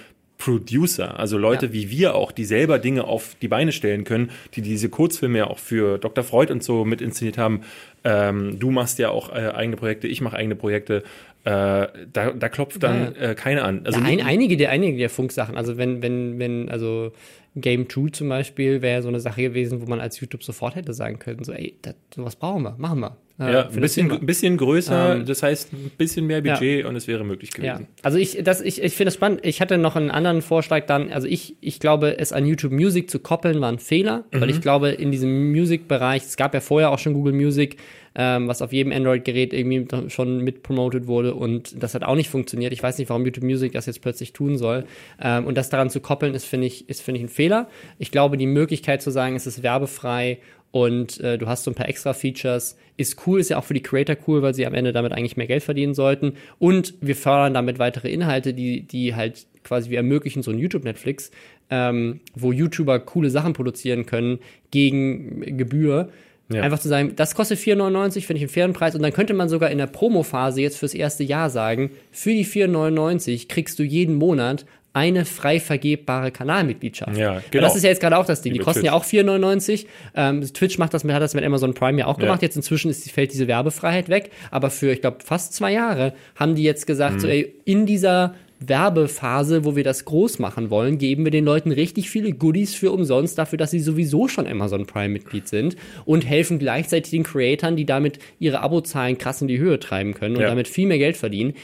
[0.43, 1.73] Producer, also Leute ja.
[1.73, 5.47] wie wir auch, die selber Dinge auf die Beine stellen können, die diese Kurzfilme ja
[5.47, 6.23] auch für Dr.
[6.23, 7.61] Freud und so mit inszeniert haben.
[8.03, 11.03] Ähm, du machst ja auch äh, eigene Projekte, ich mache eigene Projekte.
[11.43, 13.29] Äh, da, da klopft dann ja.
[13.29, 13.81] äh, keine an.
[13.83, 17.11] Also ja, ein, einige der einige der Funksachen, also wenn wenn wenn also
[17.55, 20.93] Game 2 zum Beispiel wäre so eine Sache gewesen, wo man als YouTube sofort hätte
[20.93, 23.17] sagen können, so ey, das, sowas brauchen wir, machen wir.
[23.49, 26.87] Ja, ein bisschen, ein bisschen größer, ähm, das heißt ein bisschen mehr Budget ja.
[26.87, 27.87] und es wäre möglich gewesen.
[27.87, 28.03] Ja.
[28.03, 29.41] Also ich, das, ich, ich finde es spannend.
[29.43, 33.09] Ich hatte noch einen anderen Vorschlag dann, also ich, ich glaube, es an YouTube Music
[33.09, 34.41] zu koppeln war ein Fehler, mhm.
[34.41, 37.77] weil ich glaube, in diesem Music-Bereich, es gab ja vorher auch schon Google Music,
[38.13, 42.29] ähm, was auf jedem Android-Gerät irgendwie schon mit promoted wurde und das hat auch nicht
[42.29, 42.73] funktioniert.
[42.73, 44.85] Ich weiß nicht, warum YouTube Music das jetzt plötzlich tun soll.
[45.21, 47.69] Ähm, und das daran zu koppeln, ist, finde ich, ist, finde ich, ein Fehler.
[47.99, 50.39] Ich glaube, die Möglichkeit zu sagen, es ist werbefrei
[50.71, 52.77] und äh, du hast so ein paar extra Features.
[52.97, 55.37] Ist cool, ist ja auch für die Creator cool, weil sie am Ende damit eigentlich
[55.37, 56.33] mehr Geld verdienen sollten.
[56.59, 61.31] Und wir fördern damit weitere Inhalte, die, die halt quasi wir ermöglichen, so ein YouTube-Netflix,
[61.69, 64.39] ähm, wo YouTuber coole Sachen produzieren können
[64.71, 66.09] gegen Gebühr.
[66.49, 66.63] Ja.
[66.63, 68.95] Einfach zu sagen, das kostet 4,99, finde ich einen fairen Preis.
[68.95, 72.45] Und dann könnte man sogar in der Promo-Phase jetzt fürs erste Jahr sagen, für die
[72.45, 77.17] 4,99 kriegst du jeden Monat eine frei vergebbare Kanalmitgliedschaft.
[77.17, 77.63] Ja, genau.
[77.63, 78.53] Das ist ja jetzt gerade auch das Ding.
[78.53, 78.91] Die, die kosten Twitch.
[78.91, 79.85] ja auch 4,99.
[80.15, 82.41] Ähm, Twitch macht das, hat das mit Amazon Prime ja auch gemacht.
[82.41, 82.47] Ja.
[82.47, 84.31] Jetzt inzwischen ist, fällt diese Werbefreiheit weg.
[84.49, 87.19] Aber für, ich glaube, fast zwei Jahre haben die jetzt gesagt, mhm.
[87.19, 91.71] so, ey, in dieser Werbephase, wo wir das groß machen wollen, geben wir den Leuten
[91.71, 95.75] richtig viele Goodies für umsonst dafür, dass sie sowieso schon Amazon Prime-Mitglied sind
[96.05, 100.35] und helfen gleichzeitig den Creatoren, die damit ihre Abozahlen krass in die Höhe treiben können
[100.35, 100.47] und ja.
[100.47, 101.55] damit viel mehr Geld verdienen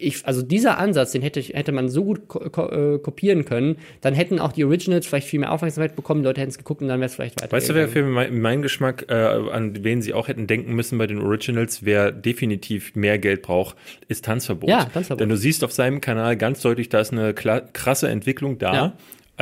[0.00, 3.76] ich, also dieser Ansatz, den hätte, hätte man so gut ko ko äh, kopieren können,
[4.00, 6.82] dann hätten auch die Originals vielleicht viel mehr Aufmerksamkeit bekommen, die Leute hätten es geguckt
[6.82, 7.52] und dann wäre es vielleicht weiter.
[7.52, 10.98] Weißt du, wer für mein, meinen Geschmack, äh, an wen sie auch hätten denken müssen
[10.98, 13.76] bei den Originals, wer definitiv mehr Geld braucht,
[14.08, 14.68] ist Tanzverbot.
[14.68, 15.20] Ja, Tanzverbot.
[15.20, 18.74] Denn du siehst auf seinem Kanal ganz deutlich, da ist eine krasse Entwicklung da.
[18.74, 18.92] Ja.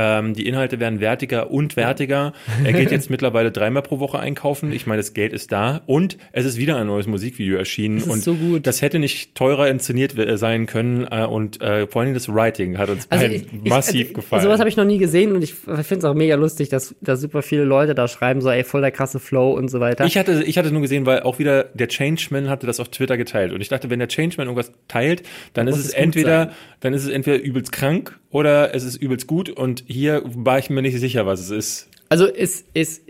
[0.01, 2.33] Ähm, die Inhalte werden wertiger und wertiger.
[2.63, 4.71] Er geht jetzt mittlerweile dreimal pro Woche einkaufen.
[4.71, 7.97] Ich meine, das Geld ist da und es ist wieder ein neues Musikvideo erschienen.
[7.97, 8.67] Das ist und so gut.
[8.69, 12.91] Das hätte nicht teurer inszeniert sein können äh, und äh, vor allem das Writing hat
[12.91, 14.45] uns also ich, massiv ich, gefallen.
[14.45, 17.21] Sowas habe ich noch nie gesehen und ich finde es auch mega lustig, dass, dass
[17.21, 20.05] super viele Leute da schreiben, so ey, voll der krasse Flow und so weiter.
[20.05, 23.17] Ich hatte, ich hatte nur gesehen, weil auch wieder der Changeman hatte das auf Twitter
[23.17, 25.23] geteilt und ich dachte, wenn der Changeman irgendwas teilt,
[25.55, 26.55] dann, dann ist es entweder, sein.
[26.79, 30.70] dann ist es entweder übelst krank oder es ist übelst gut und hier war ich
[30.70, 31.88] mir nicht sicher, was es ist.
[32.11, 33.03] Also es ist,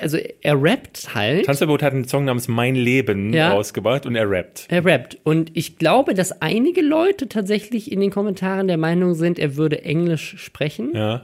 [0.00, 1.46] also er rappt halt.
[1.46, 3.52] Tanzverbot hat einen Song namens Mein Leben ja.
[3.52, 4.66] rausgebracht und er rappt.
[4.68, 5.18] Er rappt.
[5.22, 9.84] Und ich glaube, dass einige Leute tatsächlich in den Kommentaren der Meinung sind, er würde
[9.84, 10.90] Englisch sprechen.
[10.94, 11.22] Ja.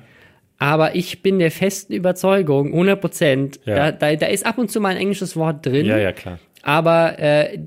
[0.58, 3.74] Aber ich bin der festen Überzeugung, 100 Prozent, ja.
[3.74, 5.86] da, da, da ist ab und zu mal ein englisches Wort drin.
[5.86, 7.58] Ja, ja, klar aber äh,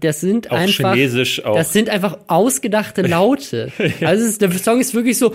[0.00, 1.56] das sind auch einfach Chinesisch auch.
[1.56, 3.70] das sind einfach ausgedachte Laute.
[4.00, 4.08] ja.
[4.08, 5.34] Also ist, der Song ist wirklich so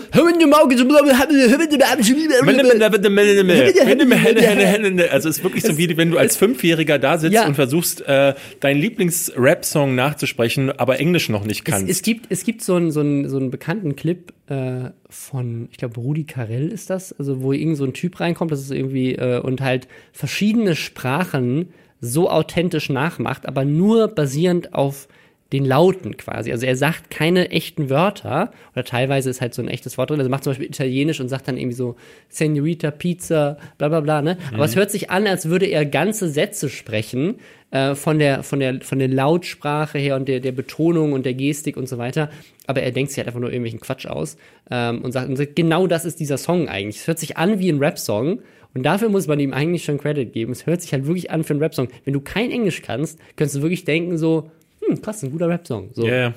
[5.11, 7.45] also es ist wirklich so wie wenn du als Fünfjähriger da sitzt ja.
[7.45, 11.83] und versuchst äh, deinen Lieblings-Rap-Song nachzusprechen, aber Englisch noch nicht kannst.
[11.83, 15.67] Es, es gibt es gibt so einen so einen so einen bekannten Clip äh, von
[15.71, 18.71] ich glaube Rudi Carell ist das, also wo irgend so ein Typ reinkommt, das ist
[18.71, 21.67] irgendwie äh, und halt verschiedene Sprachen
[22.01, 25.07] so authentisch nachmacht, aber nur basierend auf
[25.53, 26.51] den Lauten quasi.
[26.51, 30.19] Also er sagt keine echten Wörter oder teilweise ist halt so ein echtes Wort drin.
[30.19, 31.95] Also macht zum Beispiel Italienisch und sagt dann irgendwie so
[32.29, 34.21] Senorita Pizza, bla bla bla.
[34.21, 34.35] Ne?
[34.35, 34.55] Mhm.
[34.55, 37.35] Aber es hört sich an, als würde er ganze Sätze sprechen
[37.69, 41.35] äh, von der von der von der Lautsprache her und der der Betonung und der
[41.35, 42.31] Gestik und so weiter.
[42.65, 44.37] Aber er denkt sich halt einfach nur irgendwelchen Quatsch aus
[44.71, 47.01] ähm, und, sagt, und sagt, genau das ist dieser Song eigentlich.
[47.01, 48.39] Es hört sich an wie ein Rap-Song
[48.75, 50.51] und dafür muss man ihm eigentlich schon Credit geben.
[50.51, 51.87] Es hört sich halt wirklich an für einen Rap-Song.
[52.03, 54.51] Wenn du kein Englisch kannst, kannst du wirklich denken so,
[54.85, 55.89] hm, krass, ein guter Rap-Song.
[55.93, 56.05] So.
[56.05, 56.33] Yeah.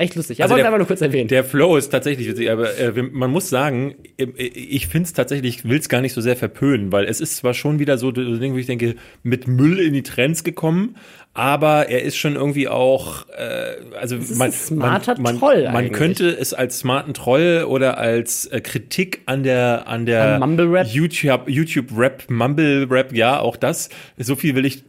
[0.00, 0.42] Echt lustig.
[0.42, 1.28] Also aber einfach nur kurz erwähnen.
[1.28, 5.58] Der Flow ist tatsächlich witzig, aber äh, man muss sagen, äh, ich finde es tatsächlich,
[5.58, 8.06] ich will es gar nicht so sehr verpönen, weil es ist zwar schon wieder so,
[8.06, 10.96] so Ding, wo ich denke, mit Müll in die Trends gekommen,
[11.34, 16.28] aber er ist schon irgendwie auch, äh, also man, smarter man, Troll man, man könnte
[16.28, 21.48] es als smarten Troll oder als äh, Kritik an der an der Mumble Rap YouTube
[21.48, 24.82] YouTube Rap Mumble Rap ja auch das so viel will ich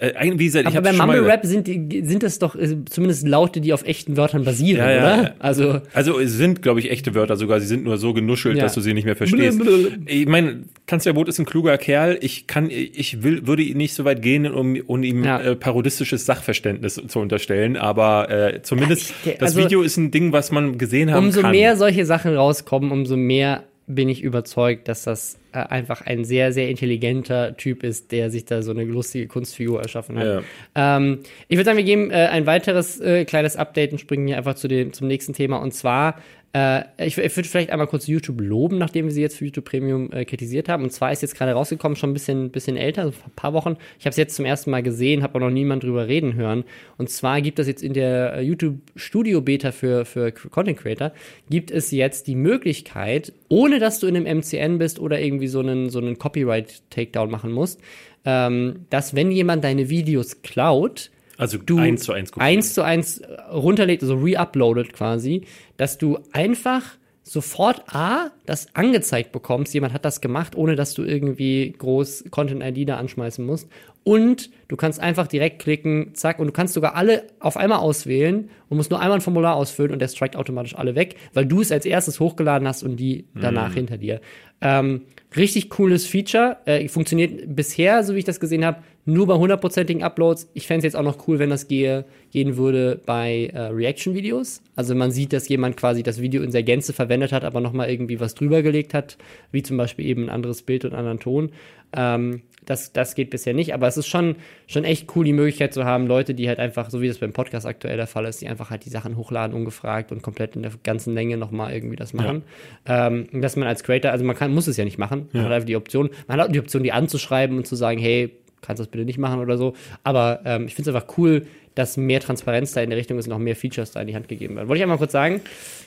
[0.00, 3.72] äh, wie gesagt, Aber bei Mumble Rap sind, sind das doch äh, zumindest Laute, die
[3.72, 5.22] auf echten Wörtern basieren, ja, ja, oder?
[5.22, 5.34] Ja.
[5.40, 7.58] Also, also es sind, glaube ich, echte Wörter sogar.
[7.58, 9.58] Sie sind nur so genuschelt, dass du sie nicht mehr verstehst.
[9.58, 12.16] Blö, Ich meine, Kanzler Boot ist ein kluger Kerl.
[12.20, 16.24] Ich kann, ich will, würde ihn nicht so weit gehen, um, um ihm äh, parodistisches
[16.26, 17.76] Sachverständnis zu unterstellen.
[17.76, 21.40] Aber äh, zumindest ich, das also, Video ist ein Ding, was man gesehen haben umso
[21.40, 21.50] kann.
[21.50, 26.24] Umso mehr solche Sachen rauskommen, umso mehr bin ich überzeugt, dass das äh, einfach ein
[26.24, 30.44] sehr, sehr intelligenter Typ ist, der sich da so eine lustige Kunstfigur erschaffen hat.
[30.76, 30.96] Ja.
[30.96, 34.36] Ähm, ich würde sagen, wir geben äh, ein weiteres äh, kleines Update und springen hier
[34.36, 35.56] einfach zu dem, zum nächsten Thema.
[35.56, 36.16] Und zwar
[36.54, 39.66] äh, ich, ich würde vielleicht einmal kurz YouTube loben, nachdem wir sie jetzt für YouTube
[39.66, 40.82] Premium äh, kritisiert haben.
[40.82, 43.76] Und zwar ist jetzt gerade rausgekommen, schon ein bisschen, bisschen älter, so ein paar Wochen.
[43.98, 46.64] Ich habe es jetzt zum ersten Mal gesehen, habe auch noch niemand drüber reden hören.
[46.96, 51.12] Und zwar gibt es jetzt in der äh, YouTube Studio Beta für, für Content Creator,
[51.50, 55.60] gibt es jetzt die Möglichkeit, ohne dass du in einem MCN bist oder irgendwie so
[55.60, 57.80] einen, so einen Copyright-Takedown machen musst,
[58.24, 63.22] ähm, dass wenn jemand deine Videos klaut, also du eins zu eins, eins zu eins
[63.50, 65.46] runterlädt, also re-uploadet quasi,
[65.76, 71.04] dass du einfach sofort A, das angezeigt bekommst, jemand hat das gemacht, ohne dass du
[71.04, 73.68] irgendwie groß Content-ID da anschmeißen musst.
[74.02, 78.48] Und du kannst einfach direkt klicken, zack, und du kannst sogar alle auf einmal auswählen
[78.68, 81.60] und musst nur einmal ein Formular ausfüllen und der strikt automatisch alle weg, weil du
[81.60, 83.74] es als erstes hochgeladen hast und die danach mhm.
[83.74, 84.20] hinter dir.
[84.62, 85.02] Ähm,
[85.36, 86.56] richtig cooles Feature.
[86.64, 90.50] Äh, funktioniert bisher, so wie ich das gesehen habe, nur bei hundertprozentigen Uploads.
[90.52, 94.60] Ich fände es jetzt auch noch cool, wenn das gehe, gehen würde bei äh, Reaction-Videos.
[94.76, 97.88] Also man sieht, dass jemand quasi das Video in der Gänze verwendet hat, aber nochmal
[97.88, 99.16] irgendwie was drüber gelegt hat,
[99.50, 101.52] wie zum Beispiel eben ein anderes Bild und einen anderen Ton.
[101.96, 105.72] Ähm, das, das geht bisher nicht, aber es ist schon, schon echt cool, die Möglichkeit
[105.72, 108.42] zu haben, Leute, die halt einfach, so wie das beim Podcast aktuell der Fall ist,
[108.42, 111.96] die einfach halt die Sachen hochladen, ungefragt und komplett in der ganzen Länge nochmal irgendwie
[111.96, 112.42] das machen.
[112.86, 113.06] Ja.
[113.06, 115.48] Ähm, dass man als Creator, also man kann, muss es ja nicht machen, man ja.
[115.48, 118.36] hat einfach die Option, man hat auch die Option, die anzuschreiben und zu sagen, hey,
[118.62, 119.74] kannst das bitte nicht machen oder so.
[120.04, 123.26] Aber ähm, ich finde es einfach cool, dass mehr Transparenz da in der Richtung ist
[123.26, 124.68] und noch mehr Features da in die Hand gegeben werden.
[124.68, 125.40] Wollte ich einmal kurz sagen.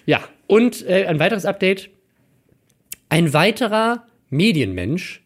[0.06, 1.90] Ja, und äh, ein weiteres Update.
[3.10, 5.22] Ein weiterer Medienmensch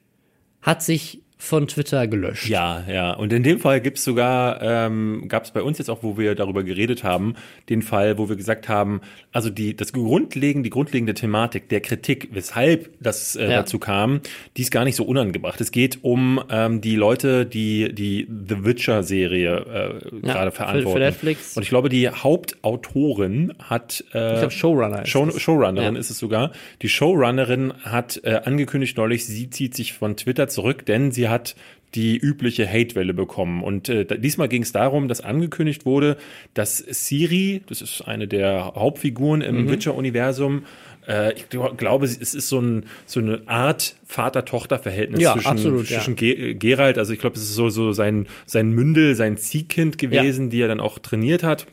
[0.62, 2.48] hat sich von Twitter gelöscht.
[2.48, 3.14] Ja, ja.
[3.14, 6.34] Und in dem Fall gibt's sogar, ähm, gab es bei uns jetzt auch, wo wir
[6.34, 7.36] darüber geredet haben,
[7.70, 12.30] den Fall, wo wir gesagt haben, also die, das grundlegende, die grundlegende Thematik der Kritik,
[12.32, 13.50] weshalb das äh, ja.
[13.58, 14.22] dazu kam,
[14.56, 15.60] die ist gar nicht so unangebracht.
[15.60, 20.88] Es geht um ähm, die Leute, die die The Witcher-Serie äh, ja, gerade verantworten.
[20.88, 21.58] Für, für Netflix.
[21.58, 25.06] Und ich glaube, die Hauptautorin hat äh, ich glaube Showrunner.
[25.06, 26.00] Show, Showrunnerin ja.
[26.00, 26.52] ist es sogar.
[26.82, 31.56] Die Showrunnerin hat äh, angekündigt neulich, sie zieht sich von Twitter zurück, denn sie hat
[31.96, 33.64] die übliche Hate-Welle bekommen.
[33.64, 36.18] Und äh, diesmal ging es darum, dass angekündigt wurde,
[36.54, 39.70] dass Siri, das ist eine der Hauptfiguren im mhm.
[39.70, 40.66] Witcher-Universum,
[41.08, 46.16] äh, ich glaube, es ist so, ein, so eine Art Vater-Tochter-Verhältnis ja, zwischen, absolut, zwischen
[46.20, 46.54] ja.
[46.54, 50.50] Gerald, also ich glaube, es ist so, so sein, sein Mündel, sein Ziehkind gewesen, ja.
[50.50, 51.68] die er dann auch trainiert hat.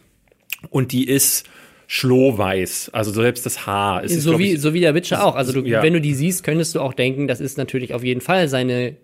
[0.71, 1.49] Und die ist
[1.89, 4.19] schlohweiß, also selbst das Haar ist.
[4.23, 5.35] So, wie, ich, so wie der Witcher auch.
[5.35, 5.83] Also du, ja.
[5.83, 8.97] wenn du die siehst, könntest du auch denken, das ist natürlich auf jeden Fall seine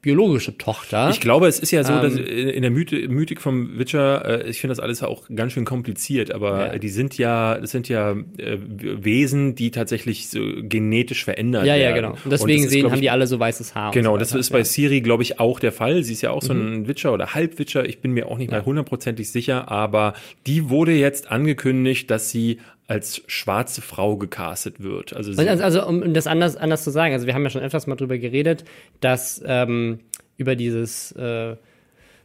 [0.00, 1.10] biologische Tochter.
[1.10, 4.48] Ich glaube, es ist ja so, dass ähm, in der Mythi Mythik vom Witcher, äh,
[4.48, 6.78] ich finde das alles auch ganz schön kompliziert, aber ja.
[6.78, 11.82] die sind ja, das sind ja äh, Wesen, die tatsächlich so genetisch verändert ja, werden.
[11.82, 12.10] Ja, ja, genau.
[12.24, 13.90] Und deswegen Und sehen, ich, haben die alle so weißes Haar.
[13.90, 16.04] Genau, so das ist bei Siri, glaube ich, auch der Fall.
[16.04, 16.88] Sie ist ja auch so ein mhm.
[16.88, 17.84] Witcher oder Halbwitcher.
[17.84, 20.14] Ich bin mir auch nicht mal hundertprozentig sicher, aber
[20.46, 22.58] die wurde jetzt angekündigt, dass sie
[22.88, 25.14] als schwarze Frau gecastet wird.
[25.14, 27.86] Also, also, also, um das anders, anders zu sagen, also wir haben ja schon etwas
[27.86, 28.64] mal drüber geredet,
[29.00, 30.00] dass ähm,
[30.38, 31.56] über dieses äh,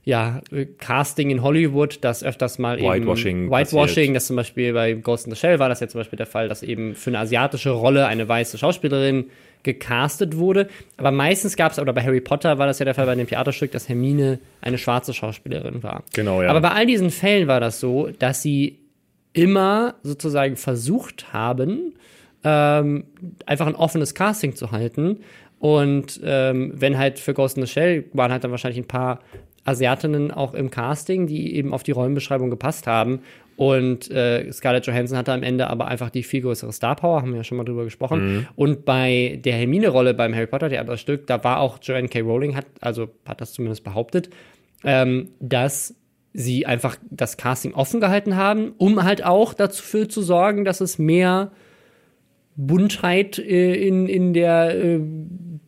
[0.06, 0.42] ja,
[0.80, 5.34] Casting in Hollywood, das öfters mal eben Whitewashing, Whitewashing, das zum Beispiel bei Ghost in
[5.34, 8.08] the Shell war das ja zum Beispiel der Fall, dass eben für eine asiatische Rolle
[8.08, 9.26] eine weiße Schauspielerin
[9.64, 10.68] gecastet wurde.
[10.98, 13.28] Aber meistens gab es, oder bei Harry Potter war das ja der Fall bei dem
[13.28, 16.04] Theaterstück, dass Hermine eine schwarze Schauspielerin war.
[16.14, 16.50] Genau, ja.
[16.50, 18.83] Aber bei all diesen Fällen war das so, dass sie
[19.34, 21.94] immer sozusagen versucht haben,
[22.44, 23.06] ähm,
[23.46, 25.20] einfach ein offenes Casting zu halten.
[25.60, 29.20] Und ähm, wenn halt für Ghost in the Shell waren halt dann wahrscheinlich ein paar
[29.66, 33.20] Asiatinnen auch im Casting, die eben auf die Rollenbeschreibung gepasst haben.
[33.56, 37.32] Und äh, Scarlett Johansson hatte am Ende aber einfach die viel größere Star Power, haben
[37.32, 38.38] wir ja schon mal drüber gesprochen.
[38.38, 38.48] Mhm.
[38.56, 42.22] Und bei der Hermine-Rolle beim Harry Potter Theaterstück, da war auch Joanne K.
[42.22, 44.30] Rowling, hat, also hat das zumindest behauptet,
[44.84, 45.96] ähm, dass
[46.34, 50.98] sie einfach das Casting offen gehalten haben, um halt auch dafür zu sorgen, dass es
[50.98, 51.52] mehr
[52.56, 55.00] Buntheit äh, in, in der äh,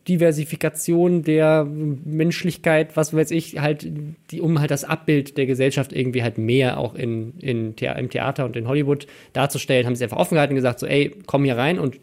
[0.08, 3.88] Diversifikation der Menschlichkeit, was weiß ich, halt,
[4.30, 8.08] die, um halt das Abbild der Gesellschaft irgendwie halt mehr auch in, in The im
[8.08, 11.44] Theater und in Hollywood darzustellen, haben sie einfach offen gehalten und gesagt, so, ey, komm
[11.44, 11.98] hier rein und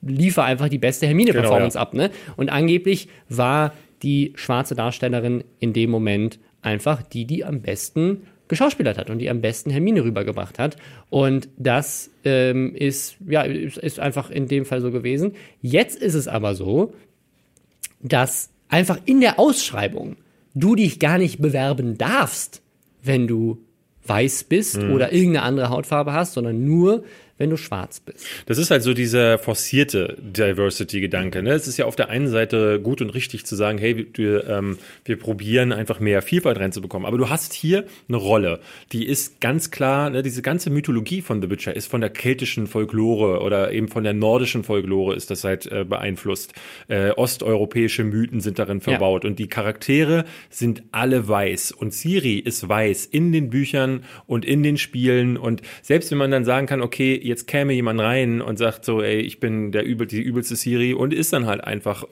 [0.00, 1.88] liefer einfach die beste Hermine-Performance genau, ja.
[1.88, 2.10] ab, ne?
[2.36, 3.72] Und angeblich war
[4.02, 9.30] die schwarze Darstellerin in dem Moment einfach die, die am besten geschauspielert hat und die
[9.30, 10.76] am besten Hermine rübergebracht hat.
[11.10, 15.32] Und das ähm, ist, ja, ist, einfach in dem Fall so gewesen.
[15.60, 16.94] Jetzt ist es aber so,
[18.00, 20.16] dass einfach in der Ausschreibung
[20.54, 22.62] du dich gar nicht bewerben darfst,
[23.02, 23.58] wenn du
[24.04, 24.92] weiß bist mhm.
[24.92, 27.04] oder irgendeine andere Hautfarbe hast, sondern nur,
[27.38, 28.26] wenn du schwarz bist.
[28.46, 31.42] Das ist halt so dieser forcierte Diversity-Gedanke.
[31.42, 31.52] Ne?
[31.52, 34.78] Es ist ja auf der einen Seite gut und richtig zu sagen, hey, wir, ähm,
[35.04, 37.06] wir probieren einfach mehr Vielfalt reinzubekommen.
[37.06, 38.60] Aber du hast hier eine Rolle,
[38.92, 42.66] die ist ganz klar, ne, diese ganze Mythologie von The Witcher ist von der keltischen
[42.66, 46.52] Folklore oder eben von der nordischen Folklore ist das halt äh, beeinflusst.
[46.88, 49.30] Äh, osteuropäische Mythen sind darin verbaut ja.
[49.30, 54.62] und die Charaktere sind alle weiß und Siri ist weiß in den Büchern und in
[54.62, 58.58] den Spielen und selbst wenn man dann sagen kann, okay, jetzt käme jemand rein und
[58.58, 62.04] sagt so, ey, ich bin der übel, die übelste Siri und ist dann halt einfach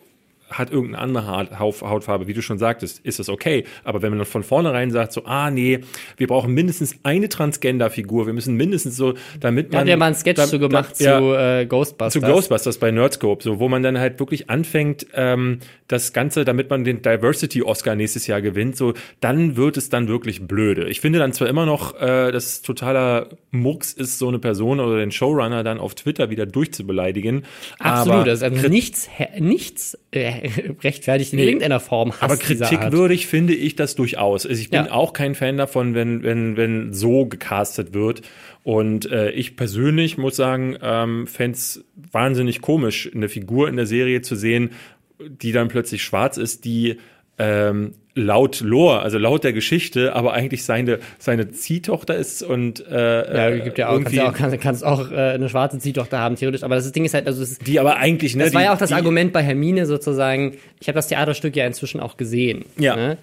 [0.51, 3.65] hat irgendeine andere Hautfarbe, wie du schon sagtest, ist das okay.
[3.85, 5.81] Aber wenn man von vornherein sagt, so, ah, nee,
[6.17, 9.83] wir brauchen mindestens eine Transgender-Figur, wir müssen mindestens so, damit man.
[9.83, 12.13] Hat ja mal einen Sketch da, so gemacht da, zu äh, Ghostbusters.
[12.13, 16.71] Zu Ghostbusters bei Nerdscope, so, wo man dann halt wirklich anfängt, ähm, das Ganze, damit
[16.71, 20.89] man den Diversity-Oscar nächstes Jahr gewinnt, so, dann wird es dann wirklich blöde.
[20.89, 24.99] Ich finde dann zwar immer noch, äh, dass totaler Murks ist, so eine Person oder
[24.99, 27.45] den Showrunner dann auf Twitter wieder durchzubeleidigen.
[27.79, 30.40] Absolut, aber das ist also nichts, nichts äh,
[30.83, 31.47] rechtfertigt in nee.
[31.47, 34.47] irgendeiner Form Hass Aber kritikwürdig finde ich das durchaus.
[34.47, 34.93] Also ich bin ja.
[34.93, 38.23] auch kein Fan davon, wenn, wenn, wenn so gecastet wird.
[38.63, 43.87] Und äh, ich persönlich muss sagen, ähm, fände es wahnsinnig komisch, eine Figur in der
[43.87, 44.71] Serie zu sehen,
[45.19, 46.97] die dann plötzlich schwarz ist, die
[47.39, 53.57] ähm, laut Lore, also laut der Geschichte, aber eigentlich seine seine Ziehtochter ist und äh,
[53.57, 56.37] ja, gibt ja auch, kannst ja auch, kannst, kannst auch äh, eine schwarze Ziehtochter haben
[56.37, 58.63] theoretisch, aber das Ding ist halt, also es, die aber eigentlich ne, das die, war
[58.63, 60.57] ja auch das Argument bei Hermine sozusagen.
[60.81, 62.65] Ich habe das Theaterstück ja inzwischen auch gesehen.
[62.79, 62.97] Ja.
[62.97, 63.19] Ne?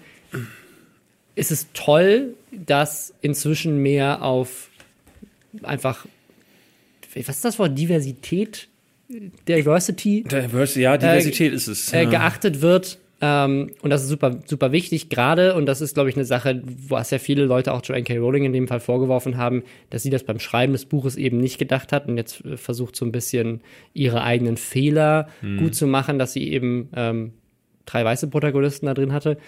[1.34, 4.68] Es ist toll, dass inzwischen mehr auf
[5.62, 6.06] einfach
[7.14, 8.68] was ist das Wort Diversität
[9.08, 14.38] Diversity Diversity ja Diversität äh, ist es äh, geachtet wird Ähm, und das ist super,
[14.46, 17.82] super wichtig, gerade, und das ist, glaube ich, eine Sache, was ja viele Leute auch
[17.82, 18.18] Joanne K.
[18.18, 21.58] Rowling in dem Fall vorgeworfen haben, dass sie das beim Schreiben des Buches eben nicht
[21.58, 23.60] gedacht hat und jetzt äh, versucht so ein bisschen
[23.92, 25.58] ihre eigenen Fehler hm.
[25.58, 27.32] gut zu machen, dass sie eben ähm,
[27.86, 29.38] drei weiße Protagonisten da drin hatte.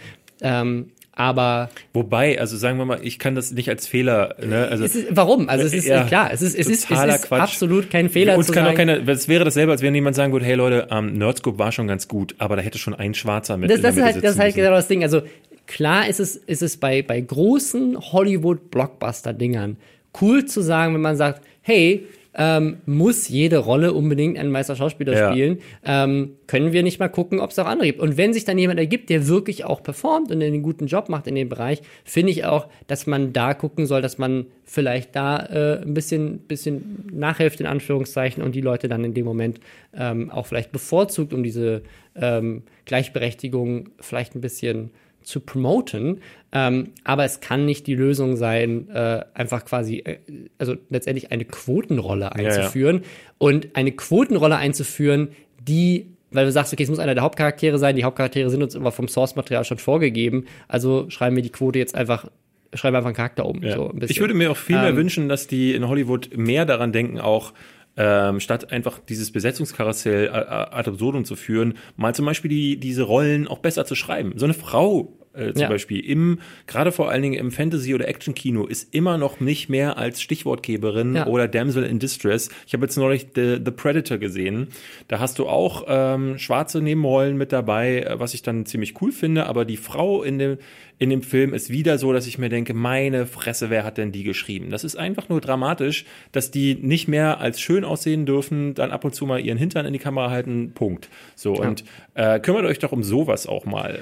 [0.40, 0.86] Ähm,
[1.20, 4.36] aber wobei, also sagen wir mal, ich kann das nicht als Fehler.
[4.42, 4.66] Ne?
[4.68, 5.50] Also ist, warum?
[5.50, 8.38] Also es ist ja, klar, es ist es ist, es ist absolut kein Fehler.
[8.38, 8.68] Uns kann sagen.
[8.68, 9.12] auch keine.
[9.12, 12.08] Es wäre dasselbe, als wenn jemand sagen würde, hey Leute, ähm, Nerdscope war schon ganz
[12.08, 13.68] gut, aber da hätte schon ein Schwarzer mit.
[13.68, 15.02] Das, das ist halt, das ist halt genau das Ding.
[15.02, 15.20] Also
[15.66, 19.76] klar ist es ist es bei bei großen Hollywood Blockbuster Dingern
[20.22, 25.31] cool zu sagen, wenn man sagt, hey, ähm, muss jede Rolle unbedingt einen Meisterschauspieler ja.
[25.31, 25.59] spielen.
[25.85, 28.01] Ähm, können wir nicht mal gucken, ob es auch andere gibt.
[28.01, 31.26] Und wenn sich dann jemand ergibt, der wirklich auch performt und einen guten Job macht
[31.26, 35.39] in dem Bereich, finde ich auch, dass man da gucken soll, dass man vielleicht da
[35.39, 39.59] äh, ein bisschen, bisschen nachhilft, in Anführungszeichen, und die Leute dann in dem Moment
[39.97, 41.83] ähm, auch vielleicht bevorzugt, um diese
[42.14, 44.91] ähm, Gleichberechtigung vielleicht ein bisschen
[45.22, 46.20] zu promoten.
[46.52, 50.18] Ähm, aber es kann nicht die Lösung sein, äh, einfach quasi, äh,
[50.58, 52.96] also letztendlich eine Quotenrolle einzuführen.
[52.96, 53.08] Ja, ja.
[53.38, 55.28] Und eine Quotenrolle einzuführen,
[55.60, 57.96] die weil du sagst, okay, es muss einer der Hauptcharaktere sein.
[57.96, 60.46] Die Hauptcharaktere sind uns immer vom Source-Material schon vorgegeben.
[60.68, 62.30] Also schreiben wir die Quote jetzt einfach
[62.72, 63.62] schreiben einfach einen Charakter um.
[63.62, 63.74] Ja.
[63.74, 66.92] So ich würde mir auch viel mehr ähm, wünschen, dass die in Hollywood mehr daran
[66.92, 67.52] denken, auch
[67.97, 73.49] ähm, statt einfach dieses Besetzungskarussell ad absurdum zu führen, mal zum Beispiel die, diese Rollen
[73.49, 74.32] auch besser zu schreiben.
[74.36, 75.68] So eine Frau äh, zum ja.
[75.68, 79.97] Beispiel im, gerade vor allen Dingen im Fantasy- oder Action-Kino, ist immer noch nicht mehr
[79.97, 81.26] als Stichwortgeberin ja.
[81.26, 82.51] oder Damsel in Distress.
[82.66, 84.68] Ich habe jetzt neulich The, The, Predator gesehen.
[85.09, 89.12] Da hast du auch ähm, schwarze Nebenrollen mit dabei, äh, was ich dann ziemlich cool
[89.12, 90.59] finde, aber die Frau in dem,
[90.99, 94.12] in dem Film ist wieder so, dass ich mir denke, meine Fresse, wer hat denn
[94.12, 94.70] die geschrieben?
[94.70, 99.05] Das ist einfach nur dramatisch, dass die nicht mehr als schön aussehen dürfen, dann ab
[99.05, 101.09] und zu mal ihren Hintern in die Kamera halten, Punkt.
[101.37, 101.68] So, ja.
[101.68, 103.99] und äh, kümmert euch doch um sowas auch mal.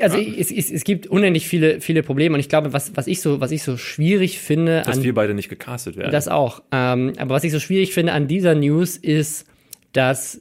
[0.00, 0.34] Also ja.
[0.38, 3.40] es, es, es, gibt unendlich viele, viele Probleme und ich glaube, was, was, ich, so,
[3.40, 4.82] was ich so schwierig finde.
[4.84, 6.10] Dass an, wir beide nicht gecastet werden.
[6.10, 6.62] Das auch.
[6.72, 9.46] Ähm, aber was ich so schwierig finde an dieser News ist,
[9.92, 10.40] dass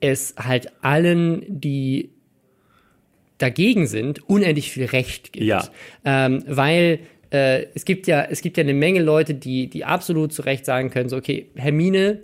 [0.00, 2.10] es halt allen, die
[3.38, 5.46] dagegen sind, unendlich viel Recht gibt.
[5.46, 5.68] Ja.
[6.04, 7.00] Ähm, weil
[7.30, 10.64] äh, es gibt ja, es gibt ja eine Menge Leute, die, die absolut zu Recht
[10.64, 12.20] sagen können, so, okay, Hermine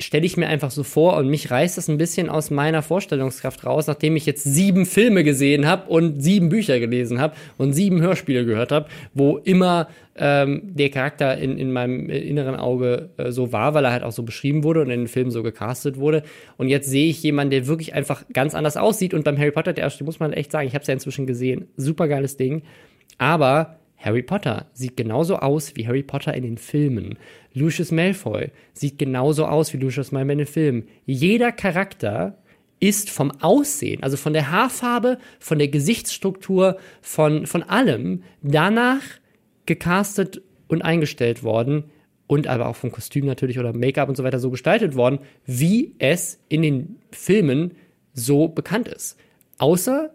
[0.00, 3.64] stelle ich mir einfach so vor und mich reißt das ein bisschen aus meiner Vorstellungskraft
[3.64, 8.00] raus, nachdem ich jetzt sieben Filme gesehen habe und sieben Bücher gelesen habe und sieben
[8.00, 13.52] Hörspiele gehört habe, wo immer ähm, der Charakter in, in meinem inneren Auge äh, so
[13.52, 16.22] war, weil er halt auch so beschrieben wurde und in den Filmen so gecastet wurde.
[16.56, 19.14] Und jetzt sehe ich jemanden, der wirklich einfach ganz anders aussieht.
[19.14, 21.26] Und beim Harry Potter, der erste, muss man echt sagen, ich habe es ja inzwischen
[21.26, 22.62] gesehen, super geiles Ding,
[23.18, 27.18] aber Harry Potter sieht genauso aus wie Harry Potter in den Filmen.
[27.52, 30.88] Lucius Malfoy sieht genauso aus wie Lucius Malfoy in den Filmen.
[31.04, 32.38] Jeder Charakter
[32.80, 39.02] ist vom Aussehen, also von der Haarfarbe, von der Gesichtsstruktur, von, von allem danach
[39.66, 41.84] gecastet und eingestellt worden
[42.26, 45.94] und aber auch vom Kostüm natürlich oder Make-up und so weiter so gestaltet worden, wie
[45.98, 47.72] es in den Filmen
[48.14, 49.18] so bekannt ist.
[49.58, 50.14] Außer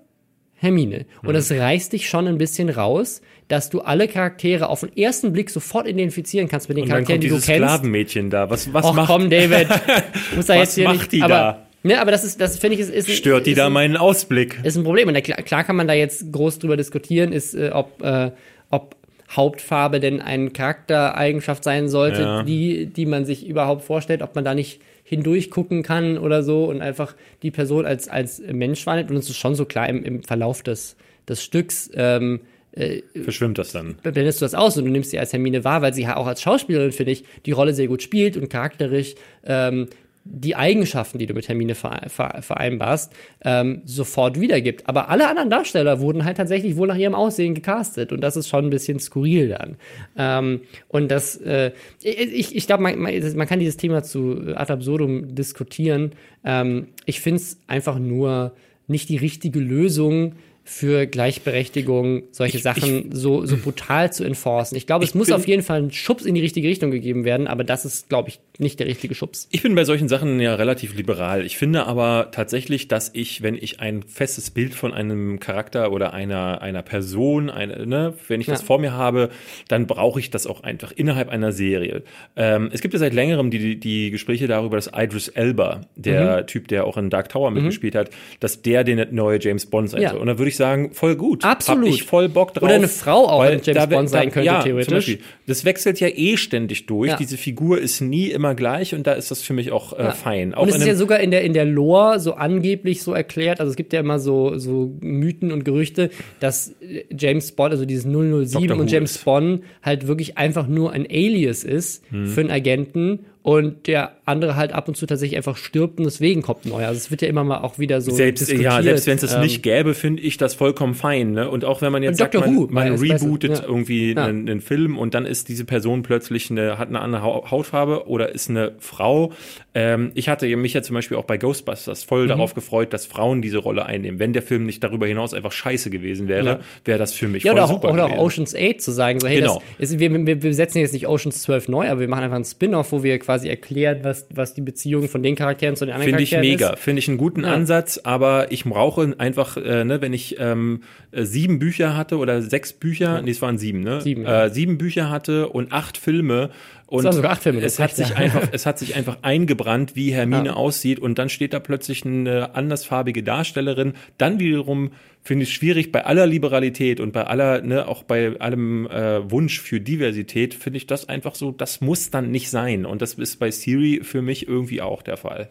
[0.56, 1.06] Hermine.
[1.22, 1.34] Und mhm.
[1.34, 5.50] das reißt dich schon ein bisschen raus, dass du alle Charaktere auf den ersten Blick
[5.50, 7.48] sofort identifizieren kannst mit den und Charakteren, die du kennst.
[7.48, 8.50] Sklavenmädchen da.
[8.50, 9.68] Was, was Och, macht komm, David.
[10.36, 11.66] Muss da jetzt hier macht nicht, die aber, da?
[11.84, 14.60] Ne, aber das ist, das finde ich, ist, ist Stört ist, die da meinen Ausblick?
[14.64, 15.08] Ist ein Problem.
[15.08, 18.32] Und da, klar, klar kann man da jetzt groß drüber diskutieren, ist, äh, ob, äh,
[18.72, 18.96] ob
[19.30, 22.44] Hauptfarbe denn eine Charaktereigenschaft sein sollte, ja.
[22.44, 26.66] die, die man sich überhaupt vorstellt, ob man da nicht hindurch gucken kann oder so
[26.66, 29.12] und einfach die Person als, als Mensch wahrnimmt.
[29.12, 30.98] Und es ist schon so klar im, im Verlauf des,
[31.30, 32.42] des Stücks, ähm,
[32.72, 33.96] äh, verschwimmt das dann.
[34.02, 36.42] Blendest du das aus und du nimmst sie als Hermine wahr, weil sie auch als
[36.42, 39.88] Schauspielerin, finde ich, die Rolle sehr gut spielt und charakterisch ähm,
[40.28, 43.14] die Eigenschaften, die du mit Hermine vereinbarst,
[43.44, 44.90] ähm, sofort wiedergibt.
[44.90, 48.50] Aber alle anderen Darsteller wurden halt tatsächlich wohl nach ihrem Aussehen gecastet und das ist
[48.50, 49.78] schon ein bisschen skurril dann.
[50.18, 51.72] Ähm, und das, äh,
[52.02, 56.14] ich, ich glaube, man, man, kann dieses Thema zu ad absurdum diskutieren.
[56.44, 58.54] Ähm, ich finde es einfach nur
[58.88, 60.34] nicht die richtige Lösung,
[60.68, 64.76] für Gleichberechtigung, solche ich, Sachen ich, so, so brutal zu enforcen.
[64.76, 67.46] Ich glaube, es muss auf jeden Fall ein Schubs in die richtige Richtung gegeben werden,
[67.46, 69.48] aber das ist, glaube ich, nicht der richtige Schubs.
[69.52, 71.46] Ich bin bei solchen Sachen ja relativ liberal.
[71.46, 76.14] Ich finde aber tatsächlich, dass ich, wenn ich ein festes Bild von einem Charakter oder
[76.14, 78.54] einer, einer Person, eine, ne, wenn ich ja.
[78.54, 79.30] das vor mir habe,
[79.68, 82.04] dann brauche ich das auch einfach innerhalb einer Serie.
[82.36, 86.48] Ähm, es gibt ja seit längerem die, die Gespräche darüber, dass Idris Elba, der mhm.
[86.48, 87.58] Typ, der auch in Dark Tower mhm.
[87.58, 88.00] mitgespielt mhm.
[88.00, 90.12] hat, dass der den neue James Bond sein ja.
[90.12, 90.20] soll.
[90.20, 91.44] Und da würde ich sagen, voll gut.
[91.44, 91.88] Absolut.
[91.88, 92.64] Hab ich voll Bock drauf.
[92.64, 94.88] Oder eine Frau auch weil James da- Bond sein da- könnte, ja, theoretisch.
[94.88, 95.20] Zum Beispiel.
[95.48, 97.14] Das wechselt ja eh ständig durch.
[97.16, 100.54] Diese Figur ist nie immer gleich und da ist das für mich auch äh, fein.
[100.54, 103.60] Auch Und es ist ja sogar in der, in der Lore so angeblich so erklärt,
[103.60, 107.86] also es gibt ja immer so, so Mythen und Gerüchte, dass äh, James Bond, also
[107.86, 108.78] dieses 007 Dr.
[108.78, 109.18] und James.
[109.18, 112.28] Bond halt wirklich einfach nur ein Alias ist Hm.
[112.28, 116.42] für einen Agenten und der andere halt ab und zu tatsächlich einfach stirbt und deswegen
[116.42, 116.88] kommt ein neuer.
[116.88, 118.64] Also es wird ja immer mal auch wieder so selbst, diskutiert.
[118.64, 121.34] ja, selbst wenn es es ähm, nicht gäbe, finde ich das vollkommen fein.
[121.34, 121.48] Ne?
[121.48, 123.64] Und auch wenn man jetzt sagt, man, Who, man rebootet ja.
[123.64, 124.26] irgendwie Ja.
[124.26, 128.08] einen, einen Film und dann ist diese Person plötzlich eine, hat eine andere Hau- Hautfarbe
[128.08, 129.32] oder ist eine Frau.
[129.76, 132.08] Ähm, ich hatte mich ja zum Beispiel auch bei Ghostbusters Mhm.
[132.08, 134.18] voll darauf gefreut, dass Frauen diese Rolle einnehmen.
[134.18, 136.60] Wenn der Film nicht darüber hinaus einfach scheiße gewesen wäre, Ja.
[136.84, 138.18] wäre das für mich Ja, voll oder, auch, super oder auch.
[138.18, 139.62] Oceans 8 zu sagen, so, hey, Genau.
[139.78, 142.38] das ist, wir, wir, wir setzen jetzt nicht Oceans 12 neu, aber wir machen einfach
[142.38, 145.94] einen Spin-off, wo wir quasi erklären, was, was die Beziehung von den Charakteren zu den
[145.94, 146.80] anderen Finde ich Charakteren mega, ist.
[146.80, 150.82] finde ich einen guten Ansatz, aber ich brauche einfach, äh, ne, wenn ich ähm,
[151.12, 154.02] äh, sieben Bücher hatte oder sechs Bücher, nee, es waren sieben, ne?
[154.02, 154.46] Sieben, ja.
[154.46, 156.52] äh, sieben Bücher hatte und acht Filme
[156.88, 160.54] und das es hat sich einfach, es hat sich einfach eingebrannt, wie Hermine Ja.
[160.54, 163.94] aussieht und dann steht da plötzlich eine andersfarbige Darstellerin.
[164.18, 164.92] Dann wiederum
[165.24, 169.30] finde ich es schwierig bei aller Liberalität und bei aller, ne, auch bei allem äh,
[169.32, 173.16] Wunsch für Diversität finde ich das einfach so, das muss dann nicht sein und das
[173.16, 175.50] ist bei Siri für mich irgendwie auch der Fall.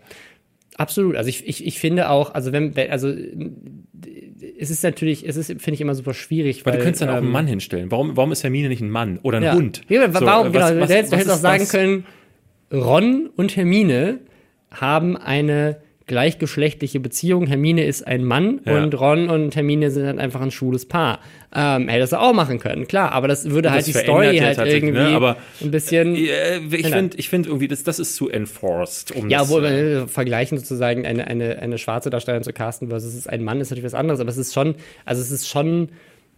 [0.76, 1.16] Absolut.
[1.16, 3.12] Also ich, ich, ich finde auch, also wenn, also
[4.58, 7.10] es ist natürlich, es ist, finde ich immer super schwierig, Weil weil du könntest dann
[7.10, 7.90] auch ähm, einen Mann hinstellen.
[7.90, 9.54] Warum, warum ist Hermine nicht ein Mann oder ein ja.
[9.54, 9.82] Hund?
[9.88, 11.70] Ja, warum, genau, was- du was- hättest, du was hättest auch sagen das?
[11.70, 12.06] können,
[12.72, 14.18] Ron und Hermine
[14.70, 17.46] haben eine gleichgeschlechtliche Beziehung.
[17.46, 18.82] Hermine ist ein Mann Ja.
[18.82, 21.20] und Ron und Hermine sind halt einfach ein schwules Paar.
[21.54, 24.36] Ähm, hätte das auch machen können, klar, aber das würde halt das die verändert Story
[24.36, 26.14] ja halt tatsächlich, irgendwie ne, aber- ein bisschen.
[26.16, 29.12] Äh, ich finde ich find irgendwie, das, das ist zu enforced.
[29.12, 33.18] Um Ja, obwohl wir vergleichen sozusagen eine, eine, eine schwarze Darstellerin zu casten versus es
[33.20, 34.74] ist ein Mann ist natürlich was anderes, aber es ist schon,
[35.04, 35.88] also es ist schon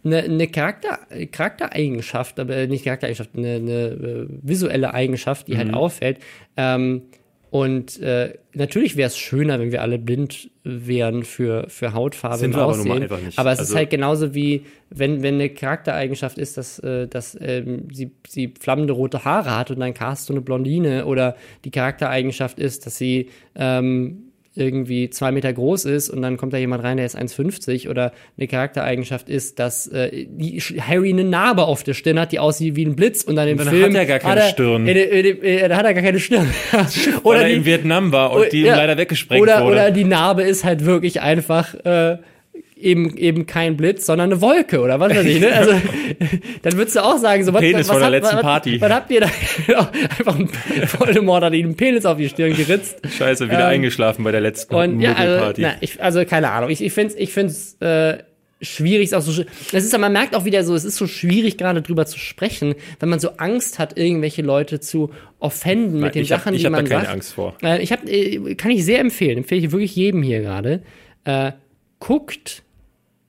[0.05, 0.99] eine, eine Charakter,
[1.31, 5.57] Charaktereigenschaft, aber nicht Charaktereigenschaft, eine, eine äh, visuelle Eigenschaft, die Mhm.
[5.57, 6.19] halt auffällt.
[6.55, 7.01] Ähm,
[7.49, 12.53] und äh, natürlich wäre es schöner, wenn wir alle blind wären für, für Hautfarbe Sind
[12.55, 13.03] und aber Aussehen.
[13.03, 13.39] einfach nicht.
[13.39, 17.37] Aber es ist Also- halt genauso wie, wenn, wenn eine Charaktereigenschaft ist, dass, äh, dass
[17.39, 21.71] ähm, sie, sie flammende rote Haare hat und dann cast du eine Blondine oder die
[21.71, 24.23] Charaktereigenschaft ist, dass sie ähm,
[24.57, 28.11] irgendwie zwei Meter groß ist und dann kommt da jemand rein, der ist 1,50 oder
[28.37, 32.75] eine Charaktereigenschaft ist, dass äh, die, Harry eine Narbe auf der Stirn hat, die aussieht
[32.75, 34.87] wie ein Blitz und dann im Dann Film hat er gar keine er, Stirn.
[34.87, 36.47] Äh, da hat er gar keine Stirn.
[37.23, 38.75] weil er die- in Vietnam war und die ihm ja.
[38.75, 39.71] leider weggesprengt oder, wurde.
[39.73, 42.17] Oder die Narbe ist halt wirklich einfach äh,
[42.79, 45.39] eben, eben kein Blitz, sondern eine Wolke oder was weiß ich.
[45.39, 45.51] Ne?
[45.53, 45.71] Also,
[46.61, 48.81] dann würdest du auch sagen, so was, Penis was, von der hat- letzten was, Party.
[48.81, 49.27] Was habt ihr da?
[49.67, 49.79] Genau,
[50.19, 50.49] einfach ein
[50.99, 52.99] Voldemort hat ihm einen Penis auf die Stirn geritzt.
[53.17, 56.69] Scheiße, wieder Ähm, eingeschlafen bei der letzten Und ja, also, na, ich, also keine Ahnung.
[56.69, 58.17] Ich, ich finde es ich find's, äh,
[58.61, 59.03] schwierig.
[59.05, 61.81] Ist auch so, das ist, man merkt auch wieder so, es ist so schwierig gerade
[61.83, 66.31] drüber zu sprechen, wenn man so Angst hat, irgendwelche Leute zu offenden mit den ich
[66.31, 67.13] hab- Sachen, ich die hab da man keine sagt.
[67.13, 67.55] Angst vor.
[67.61, 70.81] Äh, ich habe, äh, kann ich sehr empfehlen, empfehle ich wirklich jedem hier gerade.
[71.25, 71.51] Äh,
[71.99, 72.63] guckt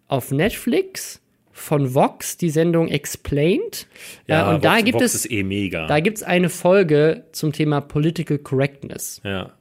[0.09, 1.21] auf Netflix
[1.53, 3.87] von Vox die Sendung Explained.
[4.27, 5.87] ja, äh, und da Vox- gibt Vox es ist eh mega.
[5.87, 9.21] da gibt's eine Folge zum Thema Political Correctness.
[9.25, 9.53] ja.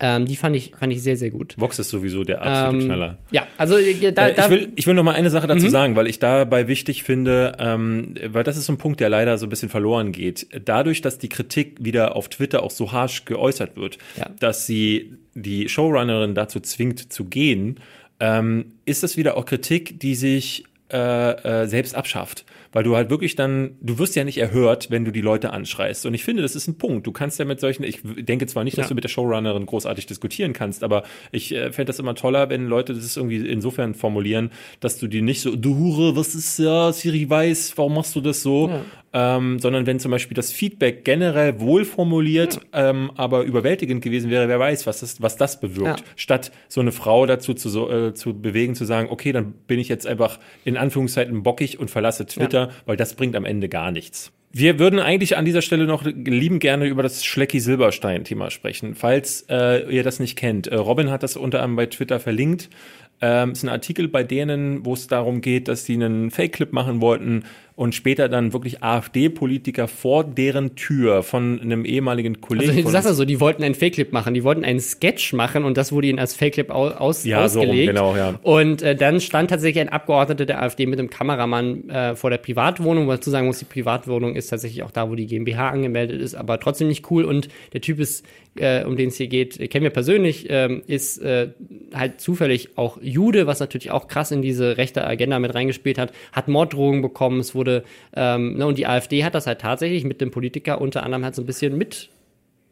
[0.00, 1.56] Ähm, die fand ich, fand ich sehr, sehr gut.
[1.58, 3.18] Vox ist sowieso der absolute Ähm, Knaller.
[3.32, 5.66] Ja, also äh, da, Äh, da, ich, will, ich will noch mal eine Sache dazu
[5.66, 5.70] Mhm.
[5.70, 9.36] sagen, weil ich dabei wichtig finde, ähm, weil das ist so ein Punkt, der leider
[9.38, 10.46] so ein bisschen verloren geht.
[10.64, 14.30] Dadurch, dass die Kritik wieder auf Twitter auch so harsch geäußert wird, Ja.
[14.38, 17.80] dass sie die Showrunnerin dazu zwingt zu gehen,
[18.20, 21.30] ähm, ist das wieder auch Kritik, die sich äh,
[21.62, 22.44] äh, selbst abschafft.
[22.72, 26.04] Weil du halt wirklich dann, du wirst ja nicht erhört, wenn du die Leute anschreist.
[26.04, 27.06] Und ich finde, das ist ein Punkt.
[27.06, 28.88] Du kannst ja mit solchen, ich denke zwar nicht, dass Ja.
[28.90, 31.02] du mit der Showrunnerin großartig diskutieren kannst, aber
[31.32, 34.50] ich äh, fände das immer toller, wenn Leute das irgendwie insofern formulieren,
[34.80, 38.20] dass du die nicht so, du Hure, was ist ja, Siri weiß, warum machst du
[38.20, 38.70] das so?
[39.12, 44.48] Ähm, sondern wenn zum Beispiel das Feedback generell wohl formuliert, ähm, aber überwältigend gewesen wäre,
[44.48, 46.00] wer weiß, was das, was das bewirkt.
[46.00, 46.06] Ja.
[46.16, 49.78] Statt so eine Frau dazu zu, so, äh, zu bewegen, zu sagen, okay, dann bin
[49.78, 53.90] ich jetzt einfach in Anführungszeiten bockig und verlasse Twitter, weil das bringt am Ende gar
[53.90, 54.32] nichts.
[54.50, 58.94] Wir würden eigentlich an dieser Stelle noch lieben gerne über das Schlecki-Silberstein-Thema sprechen.
[58.94, 62.70] Falls äh, ihr das nicht kennt, äh, Robin hat das unter anderem bei Twitter verlinkt.
[63.20, 67.00] Ähm, ist ein Artikel bei denen, wo es darum geht, dass sie einen Fake-Clip machen
[67.00, 67.44] wollten
[67.78, 72.70] und später dann wirklich AfD-Politiker vor deren Tür von einem ehemaligen Kollegen.
[72.70, 75.62] Also, du sagst ja so, die wollten einen Fake-Clip machen, die wollten einen Sketch machen
[75.62, 77.96] und das wurde ihnen als Fake-Clip aus, ja, ausgelegt.
[77.96, 78.34] So rum, genau, ja.
[78.42, 82.38] Und äh, dann stand tatsächlich ein Abgeordneter der AfD mit einem Kameramann äh, vor der
[82.38, 86.20] Privatwohnung, weil zu sagen muss, die Privatwohnung ist tatsächlich auch da, wo die GmbH angemeldet
[86.20, 88.26] ist, aber trotzdem nicht cool und der Typ ist,
[88.56, 91.50] äh, um den es hier geht, kennen wir persönlich, äh, ist äh,
[91.94, 96.12] halt zufällig auch Jude, was natürlich auch krass in diese rechte Agenda mit reingespielt hat,
[96.32, 97.67] hat Morddrohungen bekommen, es wurde,
[98.14, 101.34] ähm, ne, und die AfD hat das halt tatsächlich mit dem Politiker unter anderem halt
[101.34, 102.10] so ein bisschen mit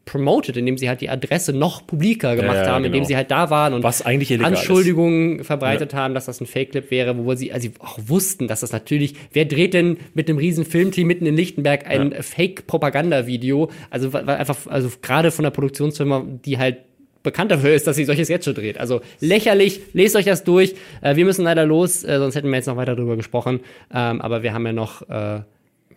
[0.07, 2.95] promoted, indem sie halt die Adresse noch publiker gemacht ja, ja, haben, genau.
[2.95, 5.47] indem sie halt da waren und Was eigentlich Anschuldigungen ist.
[5.47, 5.99] verbreitet ja.
[5.99, 9.45] haben, dass das ein Fake-Clip wäre, wo sie also auch wussten, dass das natürlich, wer
[9.45, 13.69] dreht denn mit einem riesen Filmteam mitten in Lichtenberg ein Fake-Propaganda-Video?
[13.91, 16.79] Also einfach, also gerade von der Produktionsfirma, die halt
[17.27, 18.79] bekannt dafür ist, dass sie solches jetzt schon dreht.
[18.79, 20.75] Also lächerlich, lest euch das durch.
[21.03, 23.61] Äh, wir müssen leider los, äh, sonst hätten wir jetzt noch weiter darüber gesprochen.
[23.93, 25.41] Ähm, aber wir haben ja noch äh,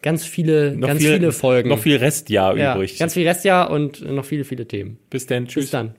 [0.02, 1.70] ganz viele, noch ganz viel, viele Folgen.
[1.70, 2.98] Noch viel Restjahr ja, übrig.
[2.98, 4.98] Ganz viel Restjahr und noch viele, viele Themen.
[5.10, 5.48] Bis dann.
[5.48, 5.66] Tschüss.
[5.66, 5.94] Bis dann.